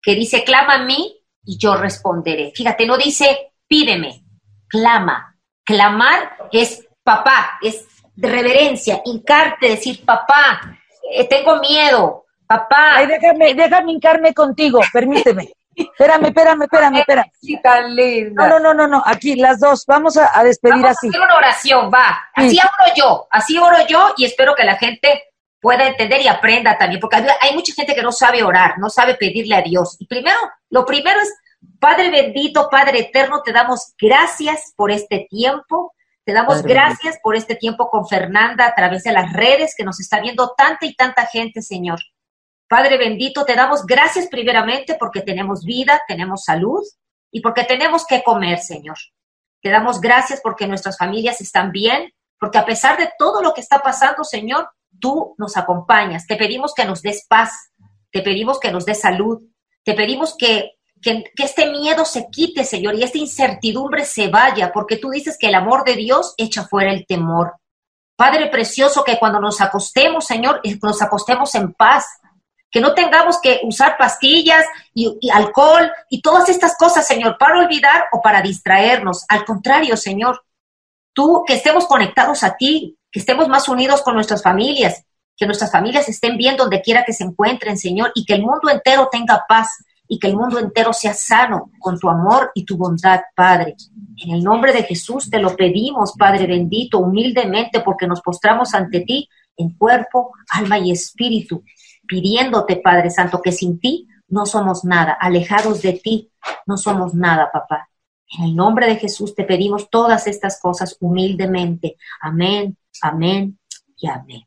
que 0.00 0.14
dice, 0.14 0.44
clama 0.44 0.74
a 0.74 0.84
mí 0.84 1.20
y 1.44 1.58
yo 1.58 1.74
responderé. 1.74 2.52
Fíjate, 2.54 2.86
no 2.86 2.96
dice, 2.96 3.53
pídeme, 3.68 4.24
clama. 4.68 5.30
Clamar 5.64 6.36
es 6.52 6.86
papá, 7.02 7.58
es 7.62 7.86
reverencia, 8.16 9.00
hincarte, 9.04 9.70
decir, 9.70 10.04
papá, 10.04 10.60
eh, 11.10 11.26
tengo 11.26 11.58
miedo, 11.58 12.24
papá. 12.46 12.96
Ay, 12.96 13.06
déjame, 13.06 13.54
déjame 13.54 13.92
hincarme 13.92 14.34
contigo, 14.34 14.80
permíteme. 14.92 15.52
Espérame, 15.76 16.26
espérame, 16.26 16.62
espérame, 16.62 16.98
espérame. 16.98 17.32
Sí, 17.40 17.60
tan 17.60 17.94
linda. 17.96 18.48
No, 18.48 18.58
no, 18.60 18.74
no, 18.74 18.86
no, 18.86 19.02
aquí 19.04 19.34
las 19.36 19.58
dos, 19.58 19.84
vamos 19.86 20.16
a, 20.16 20.42
despedir 20.44 20.76
vamos 20.76 20.90
así. 20.90 21.08
A 21.08 21.10
hacer 21.10 21.20
una 21.20 21.36
oración, 21.36 21.90
va. 21.92 22.28
Así 22.34 22.58
oro 22.58 22.92
yo, 22.96 23.28
así 23.30 23.58
oro 23.58 23.76
yo 23.88 24.14
y 24.16 24.24
espero 24.24 24.54
que 24.54 24.64
la 24.64 24.76
gente 24.76 25.24
pueda 25.60 25.86
entender 25.86 26.20
y 26.20 26.28
aprenda 26.28 26.76
también, 26.76 27.00
porque 27.00 27.16
hay 27.16 27.54
mucha 27.54 27.72
gente 27.74 27.94
que 27.94 28.02
no 28.02 28.12
sabe 28.12 28.42
orar, 28.42 28.78
no 28.78 28.90
sabe 28.90 29.14
pedirle 29.14 29.56
a 29.56 29.62
Dios. 29.62 29.96
Y 29.98 30.06
primero, 30.06 30.38
lo 30.70 30.84
primero 30.84 31.20
es, 31.20 31.32
Padre 31.80 32.10
bendito, 32.10 32.68
Padre 32.70 33.00
eterno, 33.00 33.42
te 33.42 33.52
damos 33.52 33.94
gracias 34.00 34.72
por 34.76 34.90
este 34.90 35.26
tiempo. 35.28 35.92
Te 36.24 36.32
damos 36.32 36.62
gracias 36.62 37.18
por 37.22 37.36
este 37.36 37.54
tiempo 37.54 37.90
con 37.90 38.08
Fernanda 38.08 38.66
a 38.66 38.74
través 38.74 39.02
de 39.04 39.12
las 39.12 39.32
redes 39.34 39.74
que 39.76 39.84
nos 39.84 40.00
está 40.00 40.20
viendo 40.20 40.54
tanta 40.56 40.86
y 40.86 40.94
tanta 40.94 41.26
gente, 41.26 41.60
Señor. 41.60 42.00
Padre 42.66 42.96
bendito, 42.96 43.44
te 43.44 43.54
damos 43.54 43.84
gracias 43.84 44.28
primeramente 44.28 44.96
porque 44.98 45.20
tenemos 45.20 45.64
vida, 45.64 46.00
tenemos 46.08 46.44
salud 46.44 46.82
y 47.30 47.40
porque 47.40 47.64
tenemos 47.64 48.06
que 48.06 48.22
comer, 48.22 48.58
Señor. 48.58 48.96
Te 49.60 49.70
damos 49.70 50.00
gracias 50.00 50.40
porque 50.42 50.66
nuestras 50.66 50.96
familias 50.96 51.40
están 51.40 51.72
bien, 51.72 52.12
porque 52.38 52.58
a 52.58 52.64
pesar 52.64 52.98
de 52.98 53.10
todo 53.18 53.42
lo 53.42 53.52
que 53.52 53.60
está 53.60 53.80
pasando, 53.80 54.24
Señor, 54.24 54.70
tú 55.00 55.34
nos 55.38 55.56
acompañas. 55.56 56.26
Te 56.26 56.36
pedimos 56.36 56.72
que 56.74 56.84
nos 56.84 57.02
des 57.02 57.26
paz, 57.28 57.50
te 58.10 58.22
pedimos 58.22 58.60
que 58.60 58.70
nos 58.70 58.86
des 58.86 59.00
salud, 59.00 59.42
te 59.82 59.94
pedimos 59.94 60.36
que, 60.36 60.72
que, 61.04 61.24
este 61.36 61.70
miedo 61.70 62.04
se 62.04 62.28
quite, 62.30 62.64
Señor, 62.64 62.94
y 62.94 63.02
esta 63.02 63.18
incertidumbre 63.18 64.04
se 64.04 64.28
vaya, 64.28 64.72
porque 64.72 64.96
tú 64.96 65.10
dices 65.10 65.36
que 65.38 65.48
el 65.48 65.54
amor 65.54 65.84
de 65.84 65.94
Dios 65.94 66.34
echa 66.38 66.64
fuera 66.64 66.92
el 66.92 67.06
temor. 67.06 67.54
Padre 68.16 68.46
precioso, 68.46 69.04
que 69.04 69.18
cuando 69.18 69.38
nos 69.38 69.60
acostemos, 69.60 70.26
Señor, 70.26 70.60
nos 70.82 71.02
acostemos 71.02 71.54
en 71.54 71.74
paz, 71.74 72.06
que 72.70 72.80
no 72.80 72.94
tengamos 72.94 73.38
que 73.40 73.60
usar 73.64 73.96
pastillas 73.98 74.64
y, 74.94 75.30
alcohol 75.32 75.92
y 76.08 76.22
todas 76.22 76.48
estas 76.48 76.76
cosas, 76.76 77.06
Señor, 77.06 77.36
para 77.38 77.58
olvidar 77.58 78.06
o 78.12 78.20
para 78.20 78.40
distraernos. 78.40 79.24
Al 79.28 79.44
contrario, 79.44 79.96
Señor, 79.96 80.42
tú 81.12 81.44
que 81.46 81.54
estemos 81.54 81.86
conectados 81.86 82.42
a 82.42 82.56
ti, 82.56 82.98
que 83.12 83.20
estemos 83.20 83.48
más 83.48 83.68
unidos 83.68 84.02
con 84.02 84.14
nuestras 84.14 84.42
familias, 84.42 85.04
que 85.36 85.46
nuestras 85.46 85.70
familias 85.70 86.08
estén 86.08 86.36
bien 86.36 86.56
donde 86.56 86.80
quiera 86.80 87.04
que 87.04 87.12
se 87.12 87.24
encuentren, 87.24 87.76
Señor, 87.76 88.10
y 88.14 88.24
que 88.24 88.34
el 88.34 88.42
mundo 88.42 88.70
entero 88.70 89.08
tenga 89.10 89.44
paz 89.48 89.68
y 90.06 90.18
que 90.18 90.28
el 90.28 90.36
mundo 90.36 90.58
entero 90.58 90.92
sea 90.92 91.14
sano 91.14 91.70
con 91.78 91.98
tu 91.98 92.08
amor 92.08 92.50
y 92.54 92.64
tu 92.64 92.76
bondad, 92.76 93.20
Padre. 93.34 93.76
En 94.18 94.34
el 94.34 94.42
nombre 94.42 94.72
de 94.72 94.82
Jesús 94.82 95.30
te 95.30 95.38
lo 95.38 95.56
pedimos, 95.56 96.12
Padre 96.18 96.46
bendito, 96.46 96.98
humildemente, 96.98 97.80
porque 97.80 98.06
nos 98.06 98.20
postramos 98.20 98.74
ante 98.74 99.00
ti 99.00 99.28
en 99.56 99.76
cuerpo, 99.76 100.32
alma 100.50 100.78
y 100.78 100.90
espíritu 100.90 101.62
pidiéndote, 102.06 102.76
Padre 102.76 103.10
Santo, 103.10 103.40
que 103.40 103.52
sin 103.52 103.80
ti 103.80 104.08
no 104.28 104.46
somos 104.46 104.84
nada, 104.84 105.16
alejados 105.20 105.82
de 105.82 105.94
ti 105.94 106.30
no 106.66 106.76
somos 106.76 107.14
nada, 107.14 107.50
papá. 107.52 107.88
En 108.38 108.44
el 108.44 108.56
nombre 108.56 108.86
de 108.86 108.96
Jesús 108.96 109.34
te 109.34 109.44
pedimos 109.44 109.88
todas 109.90 110.26
estas 110.26 110.60
cosas 110.60 110.96
humildemente. 111.00 111.96
Amén, 112.20 112.76
amén 113.02 113.58
y 113.96 114.08
amén. 114.08 114.42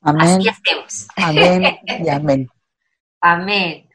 Amén. 0.00 0.22
Así 0.22 0.48
estemos. 0.48 1.08
Amén 1.16 1.78
y 1.84 2.08
amén. 2.08 2.48
Amén. 3.20 3.88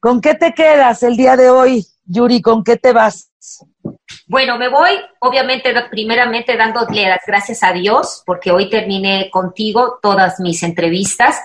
¿Con 0.00 0.22
qué 0.22 0.34
te 0.34 0.54
quedas 0.54 1.02
el 1.02 1.16
día 1.16 1.36
de 1.36 1.50
hoy, 1.50 1.86
Yuri? 2.06 2.40
¿Con 2.40 2.64
qué 2.64 2.76
te 2.78 2.92
vas? 2.92 3.30
Bueno, 4.26 4.56
me 4.56 4.68
voy, 4.68 4.90
obviamente, 5.20 5.74
primeramente 5.90 6.56
dándole 6.56 7.06
las 7.06 7.20
gracias 7.26 7.62
a 7.62 7.72
Dios, 7.72 8.22
porque 8.24 8.50
hoy 8.50 8.70
terminé 8.70 9.28
contigo 9.30 9.98
todas 10.00 10.40
mis 10.40 10.62
entrevistas. 10.62 11.38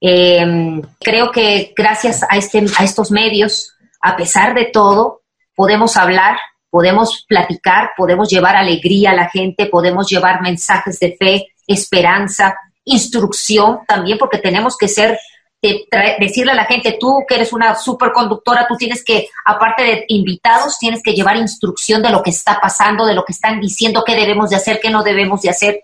Em, 0.00 0.82
creo 1.00 1.32
que 1.32 1.72
gracias 1.76 2.22
a, 2.28 2.36
este, 2.36 2.64
a 2.78 2.84
estos 2.84 3.10
medios, 3.10 3.74
a 4.02 4.16
pesar 4.16 4.54
de 4.54 4.66
todo, 4.66 5.22
podemos 5.54 5.96
hablar, 5.96 6.38
podemos 6.70 7.24
platicar, 7.26 7.92
podemos 7.96 8.28
llevar 8.28 8.54
alegría 8.54 9.12
a 9.12 9.14
la 9.14 9.30
gente, 9.30 9.66
podemos 9.66 10.08
llevar 10.10 10.42
mensajes 10.42 11.00
de 11.00 11.16
fe, 11.18 11.46
esperanza, 11.66 12.54
instrucción 12.84 13.80
también, 13.86 14.18
porque 14.18 14.38
tenemos 14.38 14.76
que 14.76 14.88
ser 14.88 15.18
decirle 15.60 16.52
a 16.52 16.54
la 16.54 16.66
gente, 16.66 16.96
tú 17.00 17.24
que 17.28 17.34
eres 17.34 17.52
una 17.52 17.74
superconductora, 17.74 18.66
tú 18.68 18.76
tienes 18.76 19.04
que, 19.04 19.28
aparte 19.44 19.82
de 19.82 20.04
invitados, 20.08 20.78
tienes 20.78 21.02
que 21.02 21.12
llevar 21.12 21.36
instrucción 21.36 22.02
de 22.02 22.10
lo 22.10 22.22
que 22.22 22.30
está 22.30 22.60
pasando, 22.60 23.04
de 23.04 23.14
lo 23.14 23.24
que 23.24 23.32
están 23.32 23.60
diciendo, 23.60 24.04
qué 24.06 24.14
debemos 24.14 24.50
de 24.50 24.56
hacer, 24.56 24.78
qué 24.80 24.90
no 24.90 25.02
debemos 25.02 25.42
de 25.42 25.50
hacer. 25.50 25.80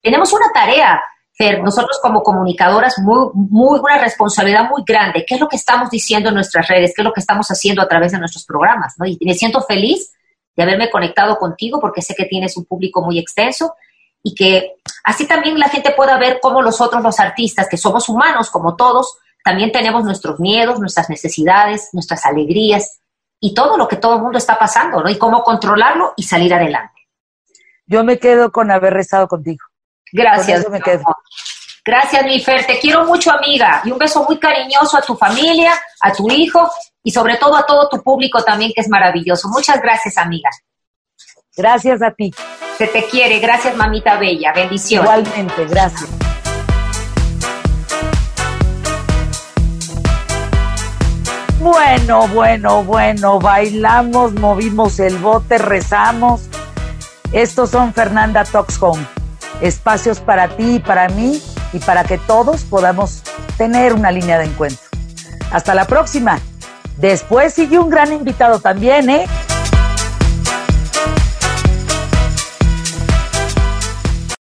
Tenemos 0.00 0.32
una 0.32 0.46
tarea, 0.52 1.02
Fer, 1.36 1.62
nosotros 1.62 1.98
como 2.02 2.22
comunicadoras, 2.22 2.98
muy, 2.98 3.28
muy, 3.34 3.78
una 3.78 3.98
responsabilidad 3.98 4.68
muy 4.70 4.82
grande. 4.86 5.24
¿Qué 5.26 5.34
es 5.34 5.40
lo 5.40 5.48
que 5.48 5.56
estamos 5.56 5.90
diciendo 5.90 6.30
en 6.30 6.34
nuestras 6.34 6.66
redes? 6.66 6.92
¿Qué 6.96 7.02
es 7.02 7.04
lo 7.04 7.12
que 7.12 7.20
estamos 7.20 7.48
haciendo 7.48 7.82
a 7.82 7.88
través 7.88 8.12
de 8.12 8.18
nuestros 8.18 8.44
programas? 8.44 8.94
¿no? 8.98 9.06
Y 9.06 9.18
me 9.20 9.34
siento 9.34 9.60
feliz 9.60 10.12
de 10.56 10.62
haberme 10.62 10.90
conectado 10.90 11.36
contigo 11.36 11.80
porque 11.80 12.02
sé 12.02 12.14
que 12.14 12.24
tienes 12.24 12.56
un 12.56 12.64
público 12.64 13.02
muy 13.02 13.18
extenso 13.18 13.74
y 14.22 14.34
que 14.34 14.76
así 15.04 15.26
también 15.26 15.58
la 15.58 15.68
gente 15.68 15.92
pueda 15.92 16.18
ver 16.18 16.38
cómo 16.40 16.62
nosotros 16.62 17.02
los 17.02 17.20
artistas, 17.20 17.68
que 17.68 17.76
somos 17.76 18.08
humanos 18.08 18.50
como 18.50 18.76
todos, 18.76 19.18
también 19.44 19.72
tenemos 19.72 20.04
nuestros 20.04 20.40
miedos, 20.40 20.80
nuestras 20.80 21.08
necesidades, 21.08 21.90
nuestras 21.92 22.26
alegrías 22.26 23.00
y 23.40 23.54
todo 23.54 23.76
lo 23.76 23.88
que 23.88 23.96
todo 23.96 24.16
el 24.16 24.22
mundo 24.22 24.38
está 24.38 24.58
pasando, 24.58 25.02
¿no? 25.02 25.08
Y 25.08 25.16
cómo 25.16 25.42
controlarlo 25.42 26.12
y 26.16 26.24
salir 26.24 26.52
adelante. 26.52 27.08
Yo 27.86 28.04
me 28.04 28.18
quedo 28.18 28.52
con 28.52 28.70
haber 28.70 28.92
rezado 28.92 29.28
contigo. 29.28 29.64
Gracias. 30.12 30.68
me 30.68 30.80
quedo. 30.80 31.04
Gracias, 31.84 32.22
mi 32.24 32.40
Fer. 32.40 32.66
Te 32.66 32.78
quiero 32.78 33.06
mucho, 33.06 33.30
amiga. 33.30 33.80
Y 33.84 33.90
un 33.90 33.98
beso 33.98 34.24
muy 34.24 34.38
cariñoso 34.38 34.98
a 34.98 35.00
tu 35.00 35.16
familia, 35.16 35.72
a 36.00 36.12
tu 36.12 36.30
hijo 36.30 36.70
y 37.02 37.10
sobre 37.10 37.36
todo 37.36 37.56
a 37.56 37.64
todo 37.64 37.88
tu 37.88 38.02
público 38.02 38.44
también, 38.44 38.72
que 38.74 38.82
es 38.82 38.88
maravilloso. 38.88 39.48
Muchas 39.48 39.80
gracias, 39.80 40.18
amiga. 40.18 40.50
Gracias 41.56 42.02
a 42.02 42.10
ti. 42.10 42.30
Se 42.78 42.86
te 42.86 43.04
quiere. 43.06 43.40
Gracias, 43.40 43.76
mamita 43.76 44.16
bella. 44.18 44.52
Bendiciones. 44.52 45.10
Igualmente, 45.10 45.66
gracias. 45.66 46.08
Bueno, 51.58 52.28
bueno, 52.28 52.84
bueno, 52.84 53.40
bailamos, 53.40 54.32
movimos 54.34 55.00
el 55.00 55.18
bote, 55.18 55.58
rezamos. 55.58 56.42
Estos 57.32 57.70
son 57.70 57.92
Fernanda 57.92 58.44
Talks 58.44 58.80
Home. 58.80 59.04
Espacios 59.60 60.20
para 60.20 60.46
ti 60.46 60.76
y 60.76 60.78
para 60.78 61.08
mí 61.08 61.42
y 61.72 61.80
para 61.80 62.04
que 62.04 62.16
todos 62.16 62.62
podamos 62.62 63.24
tener 63.56 63.92
una 63.92 64.12
línea 64.12 64.38
de 64.38 64.44
encuentro. 64.44 64.86
Hasta 65.50 65.74
la 65.74 65.84
próxima. 65.84 66.38
Después 66.96 67.54
sigue 67.54 67.76
un 67.80 67.90
gran 67.90 68.12
invitado 68.12 68.60
también, 68.60 69.10
¿eh? 69.10 69.26